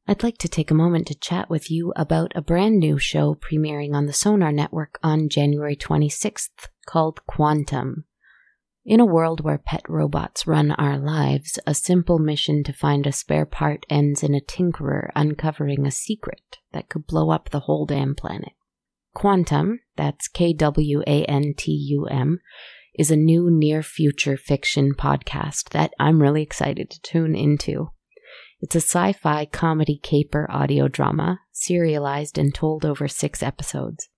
I'd 0.09 0.25
like 0.25 0.39
to 0.39 0.49
take 0.49 0.71
a 0.71 0.75
moment 0.75 1.07
to 1.07 1.15
chat 1.15 1.49
with 1.49 1.71
you 1.71 1.93
about 1.95 2.33
a 2.35 2.43
brand 2.43 2.79
new 2.79 2.99
show 2.99 3.35
premiering 3.35 3.95
on 3.95 4.07
the 4.07 4.13
Sonar 4.13 4.51
Network 4.51 4.99
on 5.03 5.29
January 5.29 5.77
26th 5.77 6.69
called 6.87 7.21
Kwantum. 7.31 8.05
In 8.85 8.99
a 8.99 9.07
world 9.07 9.43
where 9.43 9.59
pet 9.59 9.83
robots 9.89 10.45
run 10.45 10.73
our 10.73 10.99
lives, 10.99 11.61
a 11.69 11.75
simple 11.75 12.19
mission 12.19 12.65
to 12.65 12.73
find 12.73 13.07
a 13.07 13.13
spare 13.13 13.47
part 13.47 13.87
ends 13.89 14.25
in 14.25 14.35
a 14.35 14.41
tinkerer 14.41 15.11
uncovering 15.15 15.87
a 15.87 15.93
secret 15.93 16.59
that 16.73 16.89
could 16.89 17.07
blow 17.07 17.31
up 17.31 17.51
the 17.51 17.61
whole 17.61 17.87
damn 17.87 18.17
planet. 18.17 18.55
Kwantum, 19.15 19.79
that's 19.97 20.27
K 20.27 20.53
W 20.53 21.03
A 21.07 21.25
N 21.27 21.55
T 21.57 21.71
U 21.71 22.07
M, 22.07 22.41
is 22.99 23.13
a 23.13 23.17
new 23.17 23.49
near 23.49 23.85
future 23.85 24.37
fiction 24.37 24.95
podcast 24.95 25.69
that 25.71 25.93
I'm 26.01 26.21
really 26.21 26.43
excited 26.43 26.91
to 26.91 27.01
tune 27.03 27.37
into. 27.37 27.91
It's 28.63 28.77
a 28.77 28.81
sci 28.81 29.13
fi 29.15 29.45
comedy 29.47 29.99
caper 30.01 30.49
audio 30.49 30.87
drama, 30.87 31.41
serialized 31.51 32.39
and 32.39 32.55
told 32.55 32.85
over 32.85 33.09
six 33.09 33.43
episodes. 33.43 34.09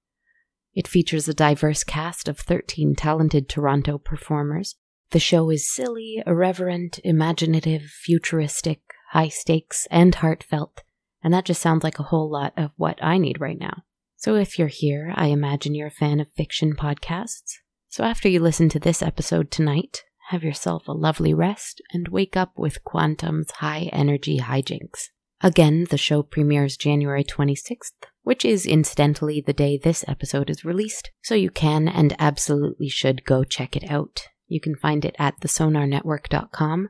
It 0.74 0.86
features 0.86 1.26
a 1.26 1.34
diverse 1.34 1.82
cast 1.82 2.28
of 2.28 2.38
13 2.38 2.94
talented 2.94 3.48
Toronto 3.48 3.96
performers. 3.96 4.76
The 5.12 5.18
show 5.18 5.48
is 5.48 5.72
silly, 5.72 6.22
irreverent, 6.26 7.00
imaginative, 7.04 7.84
futuristic, 7.84 8.82
high 9.12 9.28
stakes, 9.28 9.86
and 9.90 10.14
heartfelt, 10.14 10.82
and 11.22 11.32
that 11.32 11.46
just 11.46 11.62
sounds 11.62 11.82
like 11.82 11.98
a 11.98 12.04
whole 12.04 12.30
lot 12.30 12.52
of 12.54 12.72
what 12.76 12.98
I 13.02 13.16
need 13.16 13.40
right 13.40 13.58
now. 13.58 13.84
So 14.16 14.34
if 14.34 14.58
you're 14.58 14.68
here, 14.68 15.14
I 15.16 15.28
imagine 15.28 15.74
you're 15.74 15.86
a 15.86 15.90
fan 15.90 16.20
of 16.20 16.30
fiction 16.32 16.76
podcasts. 16.76 17.54
So 17.88 18.04
after 18.04 18.28
you 18.28 18.40
listen 18.40 18.68
to 18.70 18.78
this 18.78 19.00
episode 19.00 19.50
tonight, 19.50 20.04
have 20.28 20.44
yourself 20.44 20.88
a 20.88 20.92
lovely 20.92 21.34
rest 21.34 21.80
and 21.92 22.08
wake 22.08 22.36
up 22.36 22.52
with 22.56 22.84
Kwantum's 22.84 23.50
high 23.52 23.90
energy 23.92 24.38
hijinks. 24.38 25.10
Again, 25.40 25.86
the 25.90 25.98
show 25.98 26.22
premieres 26.22 26.76
January 26.76 27.24
26th, 27.24 27.92
which 28.22 28.44
is 28.44 28.64
incidentally 28.64 29.42
the 29.42 29.52
day 29.52 29.76
this 29.76 30.04
episode 30.08 30.48
is 30.48 30.64
released, 30.64 31.10
so 31.22 31.34
you 31.34 31.50
can 31.50 31.86
and 31.86 32.16
absolutely 32.18 32.88
should 32.88 33.24
go 33.24 33.44
check 33.44 33.76
it 33.76 33.90
out. 33.90 34.28
You 34.46 34.60
can 34.60 34.74
find 34.76 35.04
it 35.04 35.14
at 35.18 35.40
thesonarnetwork.com 35.40 36.88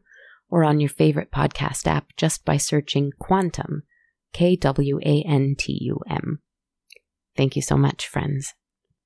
or 0.49 0.63
on 0.63 0.79
your 0.79 0.91
favorite 0.91 1.33
podcast 1.33 1.87
app 1.87 2.13
just 2.17 2.45
by 2.45 2.57
searching 2.57 3.11
Kwantum, 3.21 3.83
K 4.33 4.55
W 4.57 5.01
A 5.05 5.23
N 5.23 5.57
T 5.59 5.77
U 5.83 5.99
M. 6.09 6.41
Thank 7.37 7.57
you 7.57 7.63
so 7.63 7.77
much, 7.77 8.07
friends. 8.07 8.55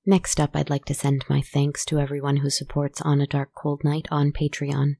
Next 0.09 0.41
up, 0.41 0.57
I'd 0.57 0.71
like 0.71 0.87
to 0.87 0.95
send 0.95 1.27
my 1.29 1.43
thanks 1.43 1.85
to 1.85 1.99
everyone 1.99 2.39
who 2.39 2.49
supports 2.49 3.03
On 3.03 3.21
a 3.21 3.27
Dark 3.27 3.51
Cold 3.55 3.85
Night 3.85 4.09
on 4.11 4.33
Patreon. 4.33 4.97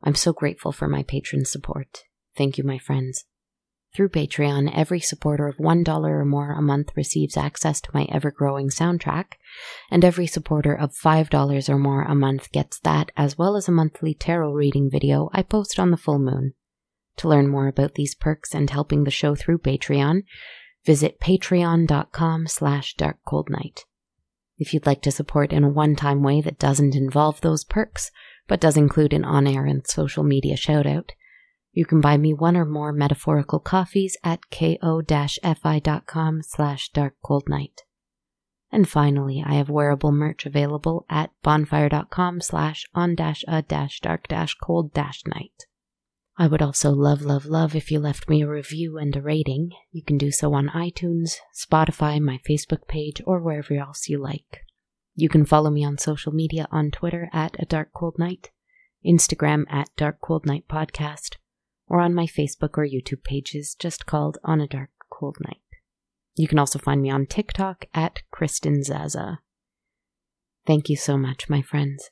I'm 0.00 0.14
so 0.14 0.32
grateful 0.32 0.70
for 0.70 0.86
my 0.86 1.02
patron 1.02 1.44
support. 1.44 2.04
Thank 2.36 2.56
you, 2.56 2.62
my 2.62 2.78
friends. 2.78 3.24
Through 3.96 4.10
Patreon, 4.10 4.70
every 4.72 5.00
supporter 5.00 5.48
of 5.48 5.56
$1 5.56 5.88
or 5.88 6.24
more 6.24 6.52
a 6.52 6.62
month 6.62 6.92
receives 6.94 7.36
access 7.36 7.80
to 7.80 7.90
my 7.92 8.06
ever 8.12 8.30
growing 8.30 8.68
soundtrack, 8.68 9.32
and 9.90 10.04
every 10.04 10.28
supporter 10.28 10.72
of 10.72 10.94
$5 10.94 11.68
or 11.68 11.78
more 11.80 12.02
a 12.02 12.14
month 12.14 12.52
gets 12.52 12.78
that 12.84 13.10
as 13.16 13.36
well 13.36 13.56
as 13.56 13.66
a 13.66 13.72
monthly 13.72 14.14
tarot 14.14 14.52
reading 14.52 14.88
video 14.88 15.30
I 15.32 15.42
post 15.42 15.80
on 15.80 15.90
the 15.90 15.96
full 15.96 16.20
moon. 16.20 16.54
To 17.16 17.28
learn 17.28 17.48
more 17.48 17.66
about 17.66 17.94
these 17.96 18.14
perks 18.14 18.54
and 18.54 18.70
helping 18.70 19.02
the 19.02 19.10
show 19.10 19.34
through 19.34 19.58
Patreon, 19.58 20.22
visit 20.86 21.18
patreon.com 21.18 22.46
slash 22.46 22.94
darkcoldnight. 22.94 23.80
If 24.56 24.72
you'd 24.72 24.86
like 24.86 25.02
to 25.02 25.10
support 25.10 25.52
in 25.52 25.64
a 25.64 25.68
one-time 25.68 26.22
way 26.22 26.40
that 26.40 26.58
doesn't 26.58 26.94
involve 26.94 27.40
those 27.40 27.64
perks, 27.64 28.10
but 28.46 28.60
does 28.60 28.76
include 28.76 29.12
an 29.12 29.24
on-air 29.24 29.64
and 29.66 29.86
social 29.86 30.22
media 30.22 30.56
shout-out, 30.56 31.12
you 31.72 31.84
can 31.84 32.00
buy 32.00 32.16
me 32.16 32.32
one 32.32 32.56
or 32.56 32.64
more 32.64 32.92
metaphorical 32.92 33.58
coffees 33.58 34.16
at 34.22 34.48
ko-fi.com 34.50 36.42
slash 36.42 36.90
darkcoldnight. 36.92 37.80
And 38.70 38.88
finally, 38.88 39.42
I 39.44 39.54
have 39.54 39.70
wearable 39.70 40.12
merch 40.12 40.46
available 40.46 41.04
at 41.10 41.30
bonfire.com 41.42 42.40
slash 42.40 42.86
on 42.94 43.16
I 46.36 46.48
would 46.48 46.62
also 46.62 46.90
love, 46.90 47.22
love, 47.22 47.46
love 47.46 47.76
if 47.76 47.92
you 47.92 48.00
left 48.00 48.28
me 48.28 48.42
a 48.42 48.48
review 48.48 48.98
and 48.98 49.14
a 49.14 49.22
rating. 49.22 49.70
You 49.92 50.02
can 50.02 50.18
do 50.18 50.32
so 50.32 50.52
on 50.52 50.68
iTunes, 50.68 51.36
Spotify, 51.54 52.20
my 52.20 52.40
Facebook 52.48 52.88
page, 52.88 53.22
or 53.24 53.40
wherever 53.40 53.74
else 53.74 54.08
you 54.08 54.20
like. 54.20 54.64
You 55.14 55.28
can 55.28 55.46
follow 55.46 55.70
me 55.70 55.84
on 55.84 55.96
social 55.96 56.32
media 56.32 56.66
on 56.72 56.90
Twitter 56.90 57.28
at 57.32 57.54
a 57.60 57.66
dark 57.66 57.92
cold 57.94 58.16
night, 58.18 58.50
Instagram 59.06 59.64
at 59.70 59.94
dark 59.96 60.20
cold 60.20 60.44
night 60.44 60.64
podcast, 60.68 61.36
or 61.86 62.00
on 62.00 62.14
my 62.14 62.26
Facebook 62.26 62.76
or 62.76 62.84
YouTube 62.84 63.22
pages 63.22 63.76
just 63.78 64.04
called 64.04 64.38
On 64.42 64.60
a 64.60 64.66
Dark 64.66 64.90
Cold 65.10 65.36
Night. 65.40 65.60
You 66.34 66.48
can 66.48 66.58
also 66.58 66.80
find 66.80 67.00
me 67.00 67.10
on 67.10 67.26
TikTok 67.26 67.84
at 67.94 68.22
Kristen 68.32 68.82
Zaza. 68.82 69.38
Thank 70.66 70.88
you 70.88 70.96
so 70.96 71.16
much, 71.16 71.48
my 71.48 71.62
friends. 71.62 72.10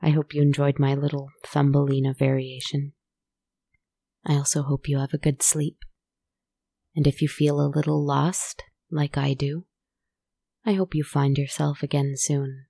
I 0.00 0.10
hope 0.10 0.32
you 0.32 0.40
enjoyed 0.40 0.78
my 0.78 0.94
little 0.94 1.28
Thumbelina 1.44 2.14
variation. 2.14 2.94
I 4.24 4.34
also 4.34 4.62
hope 4.62 4.88
you 4.88 4.98
have 4.98 5.14
a 5.14 5.18
good 5.18 5.42
sleep. 5.42 5.78
And 6.94 7.06
if 7.06 7.22
you 7.22 7.28
feel 7.28 7.60
a 7.60 7.72
little 7.74 8.04
lost, 8.04 8.62
like 8.90 9.16
I 9.16 9.34
do, 9.34 9.64
I 10.66 10.72
hope 10.72 10.94
you 10.94 11.04
find 11.04 11.38
yourself 11.38 11.82
again 11.82 12.14
soon. 12.16 12.66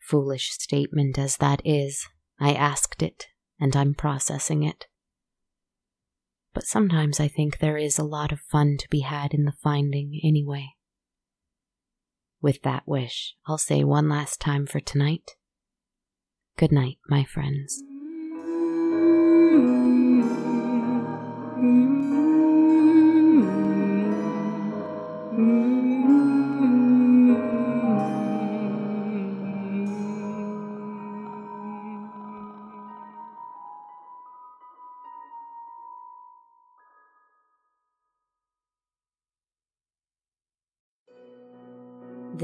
Foolish 0.00 0.50
statement 0.52 1.18
as 1.18 1.36
that 1.36 1.62
is, 1.64 2.08
I 2.40 2.52
asked 2.52 3.02
it, 3.02 3.26
and 3.60 3.76
I'm 3.76 3.94
processing 3.94 4.62
it 4.62 4.86
but 6.52 6.66
sometimes 6.66 7.20
I 7.20 7.28
think 7.28 7.58
there 7.58 7.76
is 7.76 7.98
a 7.98 8.04
lot 8.04 8.32
of 8.32 8.40
fun 8.40 8.76
to 8.78 8.88
be 8.88 9.00
had 9.00 9.32
in 9.32 9.44
the 9.44 9.52
finding 9.52 10.20
anyway. 10.24 10.70
With 12.40 12.62
that 12.62 12.84
wish, 12.86 13.36
I'll 13.46 13.58
say 13.58 13.84
one 13.84 14.08
last 14.08 14.40
time 14.40 14.66
for 14.66 14.80
tonight. 14.80 15.36
Good 16.56 16.72
night, 16.72 16.98
my 17.08 17.24
friends. 17.24 17.82